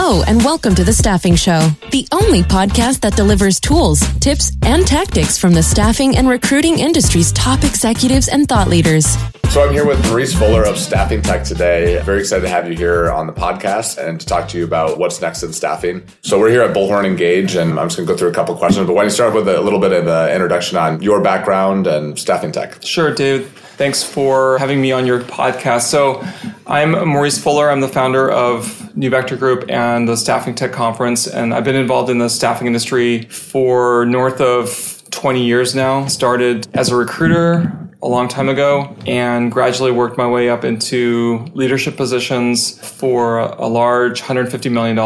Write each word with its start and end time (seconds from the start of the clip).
Hello, 0.00 0.22
and 0.28 0.44
welcome 0.44 0.76
to 0.76 0.84
The 0.84 0.92
Staffing 0.92 1.34
Show, 1.34 1.70
the 1.90 2.06
only 2.12 2.44
podcast 2.44 3.00
that 3.00 3.16
delivers 3.16 3.58
tools, 3.58 3.98
tips, 4.20 4.52
and 4.62 4.86
tactics 4.86 5.36
from 5.36 5.52
the 5.52 5.62
staffing 5.62 6.16
and 6.16 6.28
recruiting 6.28 6.78
industry's 6.78 7.32
top 7.32 7.64
executives 7.64 8.28
and 8.28 8.48
thought 8.48 8.68
leaders. 8.68 9.16
So 9.50 9.66
I'm 9.66 9.72
here 9.72 9.84
with 9.84 10.00
Maurice 10.08 10.38
Fuller 10.38 10.62
of 10.62 10.76
StaffingTec 10.76 11.48
today. 11.48 12.00
Very 12.02 12.20
excited 12.20 12.42
to 12.42 12.48
have 12.48 12.70
you 12.70 12.76
here 12.76 13.10
on 13.10 13.26
the 13.26 13.32
podcast 13.32 13.98
and 13.98 14.20
to 14.20 14.24
talk 14.24 14.46
to 14.50 14.58
you 14.58 14.62
about 14.62 14.98
what's 14.98 15.20
next 15.20 15.42
in 15.42 15.52
staffing. 15.52 16.04
So 16.22 16.38
we're 16.38 16.50
here 16.50 16.62
at 16.62 16.76
Bullhorn 16.76 17.04
Engage, 17.04 17.56
and 17.56 17.70
I'm 17.70 17.88
just 17.88 17.96
going 17.96 18.06
to 18.06 18.12
go 18.12 18.16
through 18.16 18.28
a 18.28 18.34
couple 18.34 18.54
questions. 18.54 18.86
But 18.86 18.92
why 18.92 19.02
don't 19.02 19.08
you 19.08 19.14
start 19.14 19.34
with 19.34 19.48
a 19.48 19.60
little 19.60 19.80
bit 19.80 19.92
of 19.92 20.06
an 20.06 20.30
introduction 20.30 20.78
on 20.78 21.02
your 21.02 21.20
background 21.20 21.88
and 21.88 22.14
StaffingTec? 22.14 22.86
Sure, 22.86 23.12
David. 23.12 23.50
Thanks 23.78 24.02
for 24.02 24.58
having 24.58 24.80
me 24.80 24.90
on 24.90 25.06
your 25.06 25.20
podcast. 25.20 25.82
So, 25.82 26.26
I'm 26.66 26.90
Maurice 27.08 27.38
Fuller. 27.38 27.70
I'm 27.70 27.80
the 27.80 27.86
founder 27.86 28.28
of 28.28 28.96
New 28.96 29.08
Vector 29.08 29.36
Group 29.36 29.70
and 29.70 30.08
the 30.08 30.14
StaffingTec 30.14 30.72
Conference, 30.72 31.28
and 31.28 31.54
I've 31.54 31.62
been 31.62 31.76
involved 31.76 32.10
in 32.10 32.18
the 32.18 32.28
staffing 32.28 32.66
industry 32.66 33.22
for 33.26 34.04
north 34.06 34.40
of 34.40 35.04
20 35.12 35.44
years 35.44 35.76
now. 35.76 36.06
Started 36.08 36.66
as 36.74 36.88
a 36.88 36.96
recruiter 36.96 37.88
a 38.02 38.08
long 38.08 38.26
time 38.26 38.48
ago 38.48 38.96
and 39.06 39.52
gradually 39.52 39.92
worked 39.92 40.18
my 40.18 40.26
way 40.26 40.50
up 40.50 40.64
into 40.64 41.46
leadership 41.54 41.96
positions 41.96 42.80
for 42.80 43.38
a 43.38 43.68
large 43.68 44.22
$150 44.22 44.72
million 44.72 44.98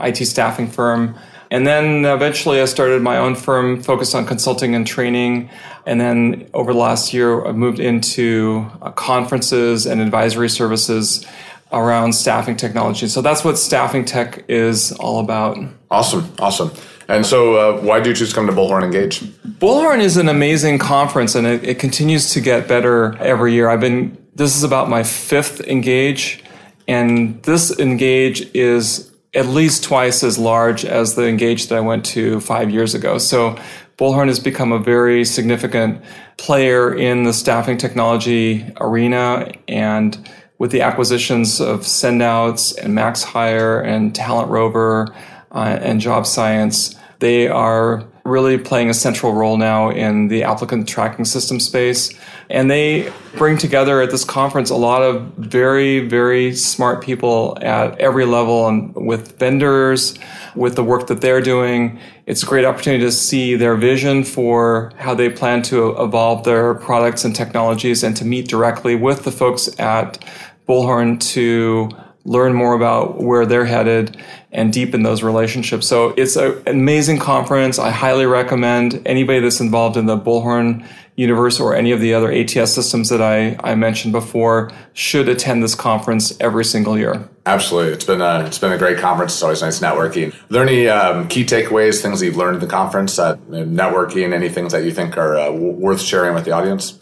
IT 0.00 0.26
staffing 0.26 0.66
firm 0.66 1.16
and 1.50 1.66
then 1.66 2.04
eventually 2.04 2.60
I 2.60 2.64
started 2.64 3.02
my 3.02 3.18
own 3.18 3.34
firm 3.34 3.82
focused 3.82 4.14
on 4.14 4.26
consulting 4.26 4.74
and 4.74 4.86
training. 4.86 5.50
And 5.84 6.00
then 6.00 6.50
over 6.52 6.72
the 6.72 6.78
last 6.78 7.14
year, 7.14 7.44
I 7.44 7.52
moved 7.52 7.78
into 7.78 8.68
uh, 8.82 8.90
conferences 8.92 9.86
and 9.86 10.00
advisory 10.00 10.48
services 10.48 11.24
around 11.72 12.12
staffing 12.14 12.56
technology. 12.56 13.06
So 13.08 13.22
that's 13.22 13.44
what 13.44 13.58
staffing 13.58 14.04
tech 14.04 14.44
is 14.48 14.92
all 14.92 15.20
about. 15.20 15.58
Awesome. 15.90 16.32
Awesome. 16.38 16.72
And 17.08 17.24
so, 17.24 17.54
uh, 17.54 17.80
why 17.82 18.00
do 18.00 18.10
you 18.10 18.16
choose 18.16 18.30
to 18.30 18.34
come 18.34 18.48
to 18.48 18.52
Bullhorn 18.52 18.82
Engage? 18.82 19.20
Bullhorn 19.20 20.00
is 20.00 20.16
an 20.16 20.28
amazing 20.28 20.78
conference 20.78 21.36
and 21.36 21.46
it, 21.46 21.62
it 21.62 21.78
continues 21.78 22.30
to 22.32 22.40
get 22.40 22.66
better 22.66 23.16
every 23.18 23.52
year. 23.52 23.68
I've 23.68 23.80
been, 23.80 24.16
this 24.34 24.56
is 24.56 24.64
about 24.64 24.88
my 24.88 25.04
fifth 25.04 25.60
Engage. 25.60 26.42
And 26.88 27.40
this 27.44 27.76
Engage 27.78 28.52
is 28.54 29.12
at 29.36 29.46
least 29.46 29.84
twice 29.84 30.24
as 30.24 30.38
large 30.38 30.84
as 30.84 31.14
the 31.14 31.28
Engage 31.28 31.68
that 31.68 31.76
I 31.76 31.80
went 31.80 32.06
to 32.06 32.40
five 32.40 32.70
years 32.70 32.94
ago. 32.94 33.18
So 33.18 33.56
Bullhorn 33.98 34.28
has 34.28 34.40
become 34.40 34.72
a 34.72 34.78
very 34.78 35.24
significant 35.24 36.02
player 36.38 36.94
in 36.94 37.24
the 37.24 37.32
staffing 37.32 37.76
technology 37.76 38.72
arena 38.80 39.52
and 39.68 40.28
with 40.58 40.70
the 40.70 40.80
acquisitions 40.80 41.60
of 41.60 41.80
Sendouts 41.80 42.76
and 42.78 42.96
MaxHire 42.96 43.84
and 43.84 44.14
Talent 44.14 44.50
Rover 44.50 45.14
uh, 45.52 45.78
and 45.80 46.00
Job 46.00 46.26
Science, 46.26 46.96
they 47.18 47.46
are 47.46 48.04
really 48.26 48.58
playing 48.58 48.90
a 48.90 48.94
central 48.94 49.32
role 49.32 49.56
now 49.56 49.90
in 49.90 50.28
the 50.28 50.42
applicant 50.42 50.88
tracking 50.88 51.24
system 51.24 51.60
space. 51.60 52.12
And 52.50 52.70
they 52.70 53.12
bring 53.36 53.58
together 53.58 54.00
at 54.00 54.10
this 54.10 54.24
conference 54.24 54.70
a 54.70 54.76
lot 54.76 55.02
of 55.02 55.22
very, 55.36 56.06
very 56.06 56.54
smart 56.54 57.02
people 57.02 57.58
at 57.60 57.98
every 57.98 58.24
level 58.24 58.68
and 58.68 58.94
with 58.94 59.38
vendors, 59.38 60.18
with 60.54 60.76
the 60.76 60.84
work 60.84 61.06
that 61.08 61.20
they're 61.20 61.40
doing. 61.40 61.98
It's 62.26 62.42
a 62.42 62.46
great 62.46 62.64
opportunity 62.64 63.04
to 63.04 63.12
see 63.12 63.54
their 63.56 63.76
vision 63.76 64.24
for 64.24 64.92
how 64.96 65.14
they 65.14 65.30
plan 65.30 65.62
to 65.62 65.90
evolve 66.02 66.44
their 66.44 66.74
products 66.74 67.24
and 67.24 67.34
technologies 67.34 68.02
and 68.02 68.16
to 68.16 68.24
meet 68.24 68.48
directly 68.48 68.94
with 68.94 69.24
the 69.24 69.32
folks 69.32 69.68
at 69.78 70.24
Bullhorn 70.68 71.20
to 71.32 71.88
learn 72.26 72.52
more 72.52 72.74
about 72.74 73.22
where 73.22 73.46
they're 73.46 73.64
headed 73.64 74.16
and 74.50 74.72
deepen 74.72 75.04
those 75.04 75.22
relationships. 75.22 75.86
So 75.86 76.10
it's 76.16 76.36
a, 76.36 76.58
an 76.62 76.80
amazing 76.80 77.18
conference. 77.18 77.78
I 77.78 77.90
highly 77.90 78.26
recommend 78.26 79.00
anybody 79.06 79.40
that's 79.40 79.60
involved 79.60 79.96
in 79.96 80.06
the 80.06 80.18
Bullhorn 80.18 80.86
universe 81.14 81.60
or 81.60 81.74
any 81.74 81.92
of 81.92 82.00
the 82.00 82.12
other 82.12 82.30
ATS 82.30 82.72
systems 82.72 83.08
that 83.08 83.22
I, 83.22 83.56
I 83.62 83.74
mentioned 83.74 84.12
before 84.12 84.70
should 84.92 85.28
attend 85.28 85.62
this 85.62 85.74
conference 85.74 86.38
every 86.40 86.64
single 86.64 86.98
year. 86.98 87.28
Absolutely. 87.46 87.92
It's 87.92 88.04
been 88.04 88.20
a, 88.20 88.44
it's 88.44 88.58
been 88.58 88.72
a 88.72 88.78
great 88.78 88.98
conference. 88.98 89.34
It's 89.34 89.42
always 89.42 89.62
nice 89.62 89.80
networking. 89.80 90.34
Are 90.34 90.52
there 90.52 90.62
any 90.62 90.88
um, 90.88 91.28
key 91.28 91.44
takeaways, 91.44 92.02
things 92.02 92.20
that 92.20 92.26
you've 92.26 92.36
learned 92.36 92.56
at 92.56 92.60
the 92.60 92.66
conference, 92.66 93.18
uh, 93.18 93.36
networking, 93.36 94.34
any 94.34 94.48
things 94.48 94.72
that 94.72 94.84
you 94.84 94.90
think 94.90 95.16
are 95.16 95.38
uh, 95.38 95.50
worth 95.52 96.02
sharing 96.02 96.34
with 96.34 96.44
the 96.44 96.50
audience? 96.50 96.98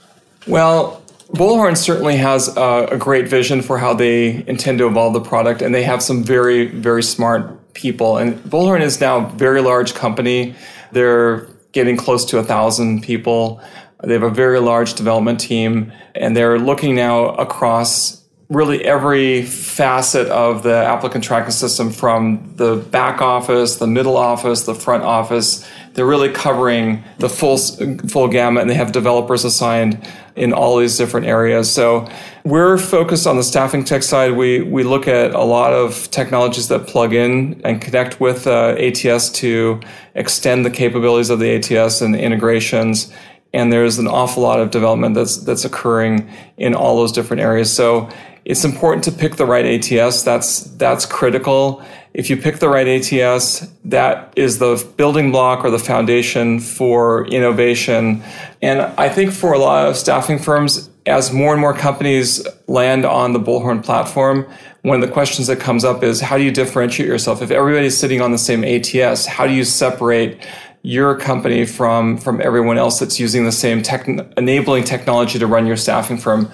Well, 0.47 1.03
Bullhorn 1.29 1.77
certainly 1.77 2.17
has 2.17 2.55
a, 2.57 2.89
a, 2.93 2.97
great 2.99 3.29
vision 3.29 3.63
for 3.63 3.79
how 3.79 3.95
they 3.95 4.45
intend 4.47 4.79
to 4.79 4.87
evolve 4.87 5.15
the 5.15 5.21
product, 5.21 5.63
and 5.63 5.75
they 5.75 5.83
have 5.83 6.03
some 6.03 6.23
very, 6.23 6.67
very 6.67 7.03
smart 7.03 7.73
people. 7.75 8.19
And 8.19 8.39
Bullhorn 8.45 8.83
is 8.83 9.01
now 9.01 9.27
a 9.27 9.29
very 9.31 9.63
large 9.63 9.95
company. 9.95 10.55
They're 10.93 11.49
getting 11.73 11.97
close 11.97 12.25
to 12.27 12.39
a 12.39 12.43
thousand 12.43 13.03
people. 13.03 13.61
They 14.03 14.13
have 14.13 14.23
a 14.23 14.31
very 14.31 14.61
large 14.61 14.95
development 14.95 15.41
team, 15.41 15.93
and 16.15 16.37
they're 16.37 16.59
looking 16.59 16.95
now 16.95 17.31
across 17.31 18.24
really 18.51 18.85
every 18.85 19.43
facet 19.43 20.29
of 20.29 20.63
the 20.63 20.75
applicant 20.75 21.25
tracking 21.25 21.51
system 21.51 21.91
from 21.91 22.53
the 22.57 22.77
back 22.77 23.23
office, 23.23 23.77
the 23.77 23.87
middle 23.87 24.17
office, 24.17 24.65
the 24.65 24.75
front 24.75 25.03
office. 25.03 25.67
They're 25.95 26.07
really 26.07 26.31
covering 26.31 27.03
the 27.19 27.29
full 27.29 27.57
full 27.57 28.29
gamut, 28.29 28.63
and 28.63 28.71
they 28.71 28.75
have 28.75 28.93
developers 28.93 29.45
assigned 29.45 30.07
in 30.37 30.53
all 30.53 30.77
these 30.79 30.99
different 30.99 31.27
areas. 31.27 31.73
So 31.73 32.09
we're 32.45 32.77
focused 32.77 33.27
on 33.27 33.37
the 33.37 33.45
staffing 33.45 33.85
tech 33.85 34.03
side. 34.03 34.33
We 34.33 34.61
we 34.61 34.83
look 34.83 35.09
at 35.09 35.33
a 35.35 35.45
lot 35.45 35.73
of 35.73 36.11
technologies 36.11 36.69
that 36.69 36.87
plug 36.87 37.15
in 37.15 37.61
and 37.65 37.81
connect 37.81 38.21
with 38.21 38.47
uh, 38.47 38.77
ATS 38.79 39.31
to 39.31 39.81
extend 40.15 40.67
the 40.67 40.71
capabilities 40.71 41.31
of 41.31 41.39
the 41.39 41.55
ATS 41.55 42.01
and 42.03 42.13
the 42.13 42.21
integrations. 42.21 43.13
And 43.55 43.73
there's 43.73 44.01
an 44.01 44.09
awful 44.09 44.43
lot 44.43 44.59
of 44.59 44.73
development 44.73 45.15
that's 45.15 45.37
that's 45.39 45.65
occurring 45.65 46.29
in 46.57 46.75
all 46.75 46.97
those 46.97 47.13
different 47.13 47.41
areas. 47.41 47.73
So 47.73 48.11
it's 48.45 48.65
important 48.65 49.05
to 49.05 49.13
pick 49.13 49.37
the 49.37 49.47
right 49.47 49.65
ATS. 49.65 50.23
That's 50.23 50.61
that's 50.63 51.07
critical. 51.07 51.83
If 52.13 52.31
you 52.31 52.37
pick 52.37 52.59
the 52.59 52.69
right 52.69 52.87
ATS, 52.87 53.67
that 53.87 54.33
is 54.37 54.59
the 54.59 54.87
building 54.97 55.33
block 55.33 55.65
or 55.65 55.71
the 55.71 55.79
foundation 55.79 56.61
for 56.61 57.27
innovation. 57.27 58.23
And 58.63 58.83
I 58.83 59.09
think 59.09 59.33
for 59.33 59.53
a 59.53 59.59
lot 59.59 59.89
of 59.89 59.97
staffing 59.97 60.39
firms, 60.39 60.91
as 61.07 61.33
more 61.33 61.53
and 61.53 61.61
more 61.61 61.75
companies 61.75 62.47
land 62.69 63.05
on 63.05 63.33
the 63.33 63.41
Bullhorn 63.41 63.85
platform, 63.85 64.47
one 64.83 65.03
of 65.03 65.07
the 65.07 65.13
questions 65.13 65.49
that 65.49 65.59
comes 65.59 65.85
up 65.85 66.05
is 66.05 66.21
how 66.21 66.37
do 66.39 66.45
you 66.45 66.53
differentiate 66.53 67.09
yourself? 67.09 67.43
If 67.43 67.51
everybody's 67.51 67.97
sitting 67.97 68.21
on 68.21 68.31
the 68.31 68.39
same 68.39 68.63
ATS, 68.63 69.27
how 69.27 69.47
do 69.47 69.53
you 69.53 69.65
separate 69.65 70.39
your 70.83 71.17
company 71.17 71.65
from 71.65 72.19
from 72.19 72.43
everyone 72.43 72.77
else 72.77 73.01
that's 73.01 73.19
using 73.19 73.45
the 73.45 73.53
same 73.53 73.83
tech, 73.83 74.07
enabling 74.37 74.85
technology 74.85 75.39
to 75.39 75.47
run 75.47 75.67
your 75.67 75.79
staffing 75.79 76.19
firm 76.19 76.51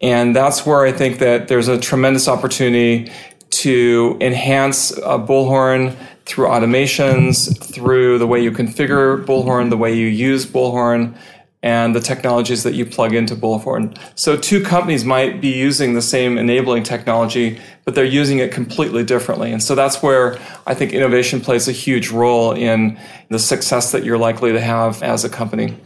and 0.00 0.34
that's 0.34 0.66
where 0.66 0.84
I 0.84 0.92
think 0.92 1.18
that 1.18 1.48
there's 1.48 1.68
a 1.68 1.78
tremendous 1.78 2.28
opportunity 2.28 3.10
to 3.50 4.18
enhance 4.20 4.96
uh, 4.98 5.18
Bullhorn 5.18 5.96
through 6.24 6.48
automations, 6.48 7.56
through 7.72 8.18
the 8.18 8.26
way 8.26 8.42
you 8.42 8.50
configure 8.50 9.24
Bullhorn, 9.24 9.70
the 9.70 9.76
way 9.76 9.94
you 9.94 10.06
use 10.06 10.44
Bullhorn, 10.44 11.16
and 11.62 11.96
the 11.96 12.00
technologies 12.00 12.62
that 12.64 12.74
you 12.74 12.84
plug 12.84 13.14
into 13.14 13.34
Bullhorn. 13.34 13.96
So 14.14 14.36
two 14.36 14.62
companies 14.62 15.04
might 15.04 15.40
be 15.40 15.48
using 15.48 15.94
the 15.94 16.02
same 16.02 16.36
enabling 16.36 16.82
technology, 16.82 17.60
but 17.84 17.94
they're 17.94 18.04
using 18.04 18.38
it 18.38 18.52
completely 18.52 19.04
differently. 19.04 19.52
And 19.52 19.62
so 19.62 19.74
that's 19.74 20.02
where 20.02 20.38
I 20.66 20.74
think 20.74 20.92
innovation 20.92 21.40
plays 21.40 21.66
a 21.66 21.72
huge 21.72 22.10
role 22.10 22.52
in 22.52 22.98
the 23.30 23.38
success 23.38 23.92
that 23.92 24.04
you're 24.04 24.18
likely 24.18 24.52
to 24.52 24.60
have 24.60 25.02
as 25.02 25.24
a 25.24 25.28
company. 25.28 25.76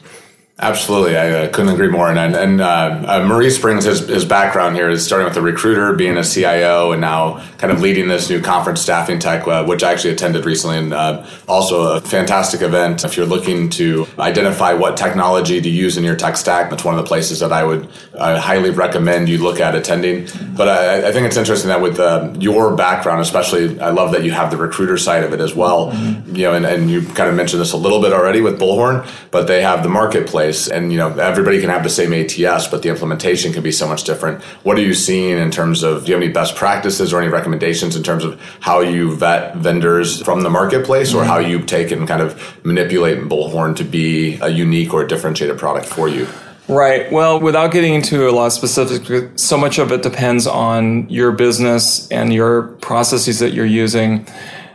Absolutely, 0.63 1.17
I 1.17 1.31
uh, 1.31 1.49
couldn't 1.49 1.73
agree 1.73 1.89
more. 1.89 2.11
And 2.11 2.37
and 2.37 2.61
uh, 2.61 3.03
uh, 3.07 3.25
Maurice 3.27 3.59
brings 3.59 3.85
his, 3.85 4.07
his 4.07 4.27
background 4.27 4.77
here 4.77 4.91
is 4.91 5.03
starting 5.03 5.27
with 5.27 5.37
a 5.39 5.41
recruiter, 5.41 5.95
being 5.95 6.19
a 6.19 6.23
CIO, 6.23 6.93
and 6.93 7.01
now 7.01 7.43
kind 7.57 7.73
of 7.73 7.81
leading 7.81 8.09
this 8.09 8.29
new 8.29 8.43
conference, 8.43 8.85
StaffingTec, 8.85 9.49
uh, 9.49 9.65
which 9.65 9.83
I 9.83 9.93
actually 9.93 10.13
attended 10.13 10.45
recently, 10.45 10.77
and 10.77 10.93
uh, 10.93 11.25
also 11.49 11.95
a 11.95 12.01
fantastic 12.03 12.61
event. 12.61 13.05
If 13.05 13.17
you're 13.17 13.25
looking 13.25 13.71
to 13.71 14.07
identify 14.19 14.75
what 14.75 14.99
technology 14.99 15.63
to 15.63 15.71
use 15.71 15.97
in 15.97 16.05
your 16.05 16.15
tech 16.15 16.37
stack, 16.37 16.69
that's 16.69 16.85
one 16.85 16.95
of 16.95 17.03
the 17.03 17.09
places 17.09 17.41
that 17.41 17.53
I 17.53 17.65
would 17.65 17.89
highly 18.19 18.69
recommend 18.69 19.31
you 19.31 19.39
look 19.39 19.61
at 19.61 19.75
attending. 19.75 20.29
But 20.55 20.69
I, 20.69 21.09
I 21.09 21.13
think 21.13 21.27
it's 21.27 21.39
interesting 21.39 21.69
that 21.69 21.81
with 21.81 21.99
uh, 21.99 22.35
your 22.39 22.77
background, 22.77 23.23
especially, 23.23 23.81
I 23.81 23.91
love 23.91 24.13
that 24.13 24.25
you 24.25 24.33
have 24.33 24.51
the 24.51 24.59
recruiter 24.59 24.99
side 24.99 25.25
of 25.25 25.33
it 25.33 25.41
as 25.41 25.55
well. 25.55 25.91
Mm-hmm. 25.91 26.37
You 26.37 26.43
know, 26.43 26.53
and, 26.53 26.67
and 26.67 26.91
you 26.91 27.01
kind 27.01 27.31
of 27.31 27.35
mentioned 27.35 27.63
this 27.63 27.73
a 27.73 27.79
little 27.79 28.03
bit 28.03 28.13
already 28.13 28.43
with 28.43 28.61
Bullhorn, 28.61 29.09
but 29.31 29.47
they 29.47 29.63
have 29.63 29.83
the 29.83 29.89
marketplace 29.89 30.50
and 30.69 30.93
you 30.93 30.99
know 30.99 31.09
everybody 31.19 31.61
can 31.61 31.71
have 31.71 31.83
the 31.83 31.91
same 31.91 32.13
ATS, 32.13 32.69
but 32.69 32.83
the 32.83 32.89
implementation 32.89 33.53
can 33.53 33.63
be 33.63 33.73
so 33.73 33.87
much 33.89 34.05
different. 34.05 34.43
What 34.65 34.79
are 34.79 34.83
you 34.83 34.95
seeing 34.95 35.39
in 35.39 35.51
terms 35.51 35.83
of? 35.83 36.05
Do 36.05 36.09
you 36.09 36.15
have 36.15 36.23
any 36.23 36.33
best 36.33 36.57
practices 36.57 37.13
or 37.13 37.21
any 37.21 37.31
recommendations 37.31 37.97
in 37.97 38.03
terms 38.03 38.25
of 38.25 38.41
how 38.61 38.81
you 38.81 39.15
vet 39.17 39.57
vendors 39.57 40.23
from 40.23 40.43
the 40.43 40.51
marketplace, 40.51 41.15
or 41.15 41.25
how 41.25 41.39
you 41.39 41.61
take 41.61 41.91
and 41.91 42.07
kind 42.07 42.23
of 42.23 42.65
manipulate 42.65 43.19
Bullhorn 43.21 43.77
to 43.77 43.85
be 43.85 44.39
a 44.41 44.49
unique 44.49 44.95
or 44.95 45.05
differentiated 45.05 45.59
product 45.59 45.87
for 45.87 46.09
you? 46.09 46.27
Right. 46.69 47.11
Well, 47.11 47.41
without 47.41 47.73
getting 47.73 47.95
into 47.95 48.29
a 48.29 48.33
lot 48.33 48.47
of 48.47 48.53
specifics, 48.53 49.43
so 49.43 49.59
much 49.59 49.79
of 49.79 49.91
it 49.91 50.03
depends 50.03 50.47
on 50.47 51.09
your 51.09 51.33
business 51.33 52.09
and 52.13 52.33
your 52.33 52.63
processes 52.81 53.41
that 53.41 53.53
you're 53.53 53.67
using. 53.67 54.27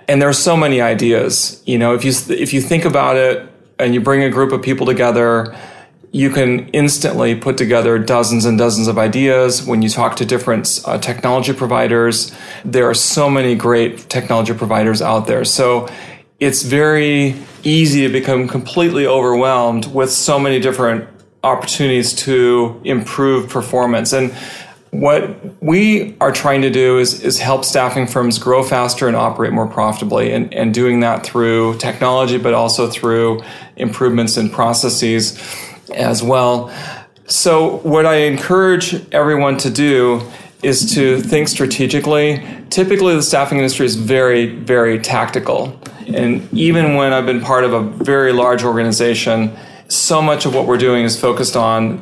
And 0.07 0.21
there 0.21 0.27
are 0.27 0.33
so 0.33 0.57
many 0.57 0.81
ideas. 0.81 1.63
You 1.65 1.77
know, 1.77 1.95
if 1.95 2.03
you 2.03 2.11
if 2.35 2.53
you 2.53 2.61
think 2.61 2.83
about 2.83 3.15
it 3.15 3.49
and 3.79 3.93
you 3.93 4.01
bring 4.01 4.23
a 4.23 4.29
group 4.29 4.51
of 4.51 4.61
people 4.61 4.85
together, 4.85 5.55
you 6.11 6.29
can 6.29 6.69
instantly 6.69 7.35
put 7.35 7.57
together 7.57 7.99
dozens 7.99 8.45
and 8.45 8.57
dozens 8.57 8.87
of 8.87 8.97
ideas. 8.97 9.65
When 9.65 9.81
you 9.81 9.89
talk 9.89 10.15
to 10.17 10.25
different 10.25 10.81
uh, 10.85 10.97
technology 10.97 11.51
providers, 11.51 12.33
there 12.63 12.89
are 12.89 12.93
so 12.93 13.29
many 13.29 13.53
great 13.55 14.09
technology 14.09 14.53
providers 14.53 15.01
out 15.01 15.27
there. 15.27 15.43
So 15.43 15.89
it's 16.39 16.63
very 16.63 17.35
easy 17.63 18.07
to 18.07 18.13
become 18.13 18.47
completely 18.47 19.05
overwhelmed 19.05 19.87
with 19.93 20.11
so 20.11 20.39
many 20.39 20.59
different 20.59 21.07
opportunities 21.43 22.13
to 22.13 22.79
improve 22.83 23.49
performance. 23.49 24.13
And 24.13 24.33
what 24.99 25.61
we 25.61 26.15
are 26.21 26.31
trying 26.31 26.61
to 26.61 26.69
do 26.69 26.97
is, 26.97 27.21
is 27.21 27.39
help 27.39 27.65
staffing 27.65 28.07
firms 28.07 28.39
grow 28.39 28.63
faster 28.63 29.07
and 29.07 29.15
operate 29.15 29.51
more 29.51 29.67
profitably, 29.67 30.31
and, 30.31 30.53
and 30.53 30.73
doing 30.73 31.01
that 31.01 31.25
through 31.25 31.77
technology, 31.77 32.37
but 32.37 32.53
also 32.53 32.89
through 32.89 33.41
improvements 33.75 34.37
in 34.37 34.49
processes 34.49 35.37
as 35.93 36.23
well. 36.23 36.73
So, 37.27 37.77
what 37.77 38.05
I 38.05 38.15
encourage 38.15 39.11
everyone 39.11 39.57
to 39.57 39.69
do 39.69 40.21
is 40.63 40.93
to 40.95 41.19
think 41.21 41.47
strategically. 41.47 42.45
Typically, 42.69 43.15
the 43.15 43.23
staffing 43.23 43.57
industry 43.57 43.85
is 43.85 43.95
very, 43.95 44.47
very 44.47 44.99
tactical. 44.99 45.79
And 46.07 46.51
even 46.53 46.95
when 46.95 47.13
I've 47.13 47.25
been 47.25 47.41
part 47.41 47.63
of 47.63 47.73
a 47.73 47.81
very 47.81 48.31
large 48.31 48.63
organization, 48.63 49.55
so 49.87 50.21
much 50.21 50.45
of 50.45 50.55
what 50.55 50.65
we're 50.67 50.77
doing 50.77 51.03
is 51.03 51.19
focused 51.19 51.55
on, 51.55 52.01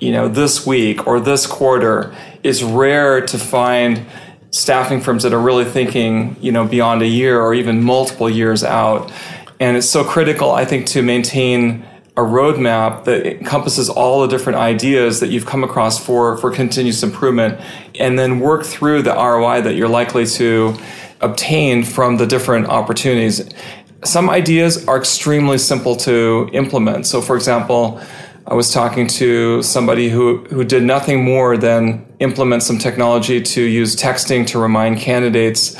you 0.00 0.12
know, 0.12 0.28
this 0.28 0.66
week 0.66 1.06
or 1.06 1.20
this 1.20 1.46
quarter. 1.46 2.14
It's 2.42 2.62
rare 2.62 3.20
to 3.26 3.38
find 3.38 4.06
staffing 4.50 5.00
firms 5.00 5.22
that 5.22 5.32
are 5.32 5.40
really 5.40 5.64
thinking, 5.64 6.36
you 6.40 6.52
know, 6.52 6.66
beyond 6.66 7.02
a 7.02 7.06
year 7.06 7.40
or 7.40 7.54
even 7.54 7.82
multiple 7.82 8.30
years 8.30 8.64
out. 8.64 9.12
And 9.58 9.76
it's 9.76 9.88
so 9.88 10.04
critical, 10.04 10.50
I 10.50 10.64
think, 10.64 10.86
to 10.88 11.02
maintain 11.02 11.84
a 12.16 12.20
roadmap 12.20 13.04
that 13.04 13.26
encompasses 13.26 13.90
all 13.90 14.22
the 14.22 14.28
different 14.28 14.58
ideas 14.58 15.20
that 15.20 15.28
you've 15.28 15.44
come 15.44 15.62
across 15.62 16.02
for, 16.02 16.38
for 16.38 16.50
continuous 16.50 17.02
improvement 17.02 17.60
and 17.98 18.18
then 18.18 18.40
work 18.40 18.64
through 18.64 19.02
the 19.02 19.12
ROI 19.12 19.60
that 19.62 19.74
you're 19.74 19.88
likely 19.88 20.24
to 20.24 20.74
obtain 21.20 21.84
from 21.84 22.16
the 22.16 22.26
different 22.26 22.66
opportunities 22.68 23.46
some 24.04 24.30
ideas 24.30 24.86
are 24.86 24.96
extremely 24.96 25.58
simple 25.58 25.96
to 25.96 26.48
implement. 26.52 27.06
So, 27.06 27.20
for 27.20 27.36
example, 27.36 28.00
I 28.48 28.54
was 28.54 28.72
talking 28.72 29.08
to 29.08 29.60
somebody 29.62 30.08
who, 30.08 30.44
who 30.50 30.62
did 30.62 30.84
nothing 30.84 31.24
more 31.24 31.56
than 31.56 32.06
implement 32.20 32.62
some 32.62 32.78
technology 32.78 33.40
to 33.42 33.62
use 33.62 33.96
texting 33.96 34.46
to 34.48 34.58
remind 34.60 34.98
candidates 34.98 35.76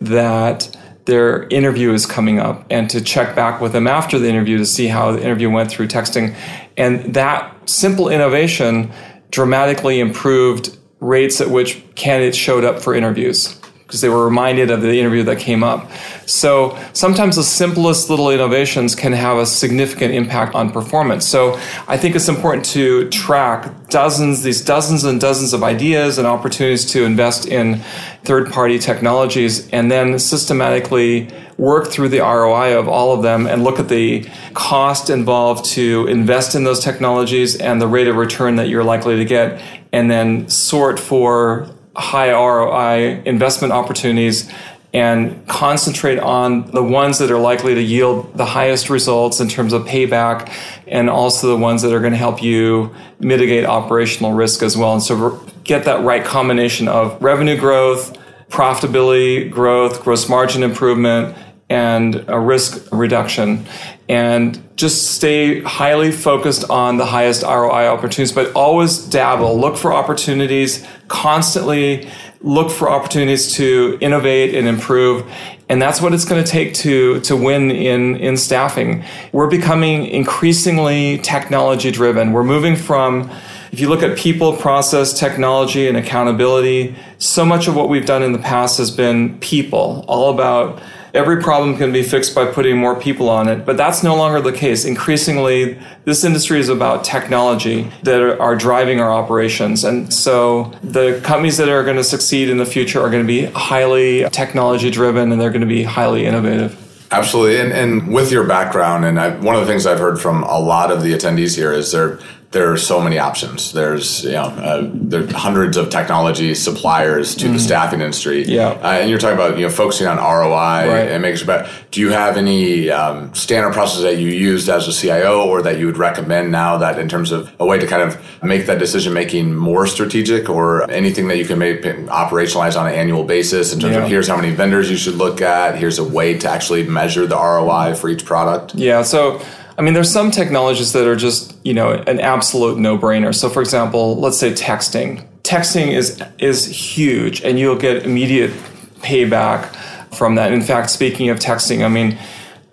that 0.00 0.76
their 1.04 1.44
interview 1.48 1.92
is 1.92 2.06
coming 2.06 2.40
up 2.40 2.66
and 2.68 2.90
to 2.90 3.00
check 3.00 3.36
back 3.36 3.60
with 3.60 3.72
them 3.72 3.86
after 3.86 4.18
the 4.18 4.28
interview 4.28 4.58
to 4.58 4.66
see 4.66 4.88
how 4.88 5.12
the 5.12 5.22
interview 5.22 5.50
went 5.50 5.70
through 5.70 5.86
texting. 5.86 6.34
And 6.76 7.14
that 7.14 7.68
simple 7.68 8.08
innovation 8.08 8.90
dramatically 9.30 10.00
improved 10.00 10.76
rates 10.98 11.40
at 11.40 11.48
which 11.48 11.82
candidates 11.94 12.36
showed 12.36 12.64
up 12.64 12.80
for 12.80 12.92
interviews 12.92 13.59
because 13.90 14.02
they 14.02 14.08
were 14.08 14.24
reminded 14.24 14.70
of 14.70 14.82
the 14.82 15.00
interview 15.00 15.24
that 15.24 15.40
came 15.40 15.64
up. 15.64 15.90
So 16.26 16.78
sometimes 16.92 17.34
the 17.34 17.42
simplest 17.42 18.08
little 18.08 18.30
innovations 18.30 18.94
can 18.94 19.12
have 19.12 19.36
a 19.36 19.44
significant 19.44 20.14
impact 20.14 20.54
on 20.54 20.70
performance. 20.70 21.26
So 21.26 21.58
I 21.88 21.96
think 21.96 22.14
it's 22.14 22.28
important 22.28 22.64
to 22.66 23.08
track 23.10 23.88
dozens, 23.88 24.44
these 24.44 24.64
dozens 24.64 25.02
and 25.02 25.20
dozens 25.20 25.52
of 25.52 25.64
ideas 25.64 26.18
and 26.18 26.26
opportunities 26.28 26.86
to 26.92 27.02
invest 27.02 27.46
in 27.46 27.80
third 28.22 28.52
party 28.52 28.78
technologies 28.78 29.68
and 29.70 29.90
then 29.90 30.20
systematically 30.20 31.28
work 31.58 31.88
through 31.88 32.10
the 32.10 32.20
ROI 32.20 32.78
of 32.78 32.86
all 32.86 33.12
of 33.12 33.24
them 33.24 33.48
and 33.48 33.64
look 33.64 33.80
at 33.80 33.88
the 33.88 34.24
cost 34.54 35.10
involved 35.10 35.64
to 35.64 36.06
invest 36.06 36.54
in 36.54 36.62
those 36.62 36.78
technologies 36.78 37.56
and 37.56 37.82
the 37.82 37.88
rate 37.88 38.06
of 38.06 38.14
return 38.14 38.54
that 38.54 38.68
you're 38.68 38.84
likely 38.84 39.16
to 39.16 39.24
get 39.24 39.60
and 39.92 40.08
then 40.08 40.48
sort 40.48 41.00
for 41.00 41.68
high 42.00 42.32
ROI 42.32 43.22
investment 43.24 43.72
opportunities 43.72 44.50
and 44.92 45.46
concentrate 45.46 46.18
on 46.18 46.68
the 46.72 46.82
ones 46.82 47.18
that 47.18 47.30
are 47.30 47.38
likely 47.38 47.74
to 47.74 47.82
yield 47.82 48.36
the 48.36 48.44
highest 48.44 48.90
results 48.90 49.38
in 49.38 49.48
terms 49.48 49.72
of 49.72 49.82
payback 49.84 50.52
and 50.88 51.08
also 51.08 51.46
the 51.46 51.56
ones 51.56 51.82
that 51.82 51.92
are 51.92 52.00
going 52.00 52.12
to 52.12 52.18
help 52.18 52.42
you 52.42 52.92
mitigate 53.20 53.64
operational 53.64 54.32
risk 54.32 54.62
as 54.62 54.76
well. 54.76 54.92
And 54.92 55.02
so 55.02 55.38
get 55.62 55.84
that 55.84 56.04
right 56.04 56.24
combination 56.24 56.88
of 56.88 57.22
revenue 57.22 57.56
growth, 57.56 58.18
profitability 58.48 59.48
growth, 59.48 60.02
gross 60.02 60.28
margin 60.28 60.64
improvement, 60.64 61.36
and 61.70 62.24
a 62.28 62.38
risk 62.38 62.86
reduction. 62.92 63.64
And 64.08 64.60
just 64.76 65.12
stay 65.12 65.60
highly 65.60 66.10
focused 66.10 66.68
on 66.68 66.96
the 66.96 67.06
highest 67.06 67.44
ROI 67.44 67.86
opportunities, 67.86 68.32
but 68.32 68.52
always 68.54 68.98
dabble, 68.98 69.58
look 69.58 69.76
for 69.76 69.92
opportunities, 69.92 70.84
constantly 71.06 72.10
look 72.42 72.70
for 72.70 72.90
opportunities 72.90 73.54
to 73.54 73.96
innovate 74.00 74.54
and 74.54 74.66
improve. 74.66 75.30
And 75.68 75.80
that's 75.80 76.02
what 76.02 76.12
it's 76.12 76.24
going 76.24 76.42
to 76.42 76.50
take 76.50 76.74
to, 76.74 77.20
to 77.20 77.36
win 77.36 77.70
in, 77.70 78.16
in 78.16 78.36
staffing. 78.36 79.04
We're 79.30 79.50
becoming 79.50 80.06
increasingly 80.06 81.18
technology 81.18 81.92
driven. 81.92 82.32
We're 82.32 82.42
moving 82.42 82.74
from 82.74 83.30
if 83.70 83.78
you 83.78 83.88
look 83.88 84.02
at 84.02 84.18
people, 84.18 84.56
process, 84.56 85.16
technology, 85.16 85.86
and 85.86 85.96
accountability, 85.96 86.96
so 87.18 87.44
much 87.44 87.68
of 87.68 87.76
what 87.76 87.88
we've 87.88 88.04
done 88.04 88.24
in 88.24 88.32
the 88.32 88.40
past 88.40 88.78
has 88.78 88.90
been 88.90 89.38
people, 89.38 90.04
all 90.08 90.34
about 90.34 90.82
every 91.14 91.42
problem 91.42 91.76
can 91.76 91.92
be 91.92 92.02
fixed 92.02 92.34
by 92.34 92.46
putting 92.46 92.76
more 92.76 92.98
people 92.98 93.28
on 93.28 93.48
it, 93.48 93.64
but 93.64 93.76
that's 93.76 94.02
no 94.02 94.16
longer 94.16 94.40
the 94.40 94.52
case. 94.52 94.84
Increasingly, 94.84 95.80
this 96.04 96.24
industry 96.24 96.60
is 96.60 96.68
about 96.68 97.04
technology 97.04 97.90
that 98.02 98.20
are, 98.20 98.60
driving 98.60 99.00
our 99.00 99.10
operations. 99.10 99.84
And 99.84 100.12
so 100.12 100.64
the 100.82 101.20
companies 101.24 101.56
that 101.56 101.68
are 101.68 101.82
going 101.82 101.96
to 101.96 102.04
succeed 102.04 102.50
in 102.50 102.58
the 102.58 102.66
future 102.66 103.00
are 103.00 103.08
going 103.08 103.22
to 103.22 103.26
be 103.26 103.46
highly 103.46 104.28
technology 104.30 104.90
driven 104.90 105.32
and 105.32 105.40
they're 105.40 105.50
going 105.50 105.62
to 105.62 105.66
be 105.66 105.82
highly 105.82 106.26
innovative. 106.26 106.76
Absolutely. 107.10 107.58
And, 107.58 107.72
and 107.72 108.12
with 108.12 108.30
your 108.30 108.44
background, 108.44 109.04
and 109.04 109.18
I, 109.18 109.30
one 109.36 109.54
of 109.54 109.62
the 109.62 109.66
things 109.66 109.86
I've 109.86 109.98
heard 109.98 110.20
from 110.20 110.42
a 110.44 110.58
lot 110.58 110.92
of 110.92 111.02
the 111.02 111.12
attendees 111.12 111.56
here 111.56 111.72
is 111.72 111.92
they're 111.92 112.18
there 112.52 112.72
are 112.72 112.76
so 112.76 113.00
many 113.00 113.16
options. 113.16 113.72
There's 113.72 114.24
you 114.24 114.32
know 114.32 114.42
uh, 114.42 114.90
there's 114.92 115.30
hundreds 115.32 115.76
of 115.76 115.88
technology 115.88 116.54
suppliers 116.56 117.36
to 117.36 117.46
mm. 117.46 117.52
the 117.52 117.60
staffing 117.60 118.00
industry. 118.00 118.44
Yeah, 118.44 118.70
uh, 118.70 118.98
and 119.00 119.08
you're 119.08 119.20
talking 119.20 119.36
about 119.36 119.56
you 119.56 119.66
know 119.66 119.72
focusing 119.72 120.08
on 120.08 120.16
ROI 120.16 120.50
right. 120.50 121.08
and 121.10 121.22
making 121.22 121.38
sure. 121.38 121.46
But 121.46 121.70
do 121.92 122.00
you 122.00 122.10
have 122.10 122.36
any 122.36 122.90
um, 122.90 123.32
standard 123.34 123.72
processes 123.72 124.02
that 124.02 124.16
you 124.16 124.28
used 124.28 124.68
as 124.68 124.88
a 124.88 124.92
CIO 124.92 125.46
or 125.46 125.62
that 125.62 125.78
you 125.78 125.86
would 125.86 125.96
recommend 125.96 126.50
now 126.50 126.76
that 126.78 126.98
in 126.98 127.08
terms 127.08 127.30
of 127.30 127.54
a 127.60 127.66
way 127.66 127.78
to 127.78 127.86
kind 127.86 128.02
of 128.02 128.20
make 128.42 128.66
that 128.66 128.80
decision 128.80 129.12
making 129.12 129.54
more 129.54 129.86
strategic 129.86 130.50
or 130.50 130.90
anything 130.90 131.28
that 131.28 131.36
you 131.36 131.44
can 131.44 131.58
make 131.58 131.82
operationalize 131.82 132.78
on 132.78 132.88
an 132.88 132.94
annual 132.94 133.22
basis 133.22 133.72
in 133.72 133.78
terms 133.78 133.94
yeah. 133.94 134.02
of 134.02 134.08
here's 134.08 134.26
how 134.26 134.36
many 134.36 134.50
vendors 134.50 134.90
you 134.90 134.96
should 134.96 135.14
look 135.14 135.40
at. 135.40 135.78
Here's 135.78 136.00
a 136.00 136.04
way 136.04 136.36
to 136.36 136.50
actually 136.50 136.82
measure 136.82 137.28
the 137.28 137.36
ROI 137.36 137.94
for 137.94 138.08
each 138.08 138.24
product. 138.24 138.74
Yeah. 138.74 139.02
So 139.02 139.40
I 139.80 139.82
mean, 139.82 139.94
there's 139.94 140.12
some 140.12 140.30
technologies 140.30 140.92
that 140.92 141.06
are 141.06 141.16
just, 141.16 141.56
you 141.64 141.72
know, 141.72 141.92
an 141.92 142.20
absolute 142.20 142.76
no-brainer. 142.76 143.34
So 143.34 143.48
for 143.48 143.62
example, 143.62 144.14
let's 144.20 144.36
say 144.36 144.52
texting. 144.52 145.26
Texting 145.42 145.92
is 145.92 146.22
is 146.38 146.66
huge 146.66 147.40
and 147.40 147.58
you'll 147.58 147.78
get 147.78 148.04
immediate 148.04 148.50
payback 148.98 149.74
from 150.14 150.34
that. 150.34 150.52
In 150.52 150.60
fact, 150.60 150.90
speaking 150.90 151.30
of 151.30 151.38
texting, 151.38 151.82
I 151.82 151.88
mean, 151.88 152.18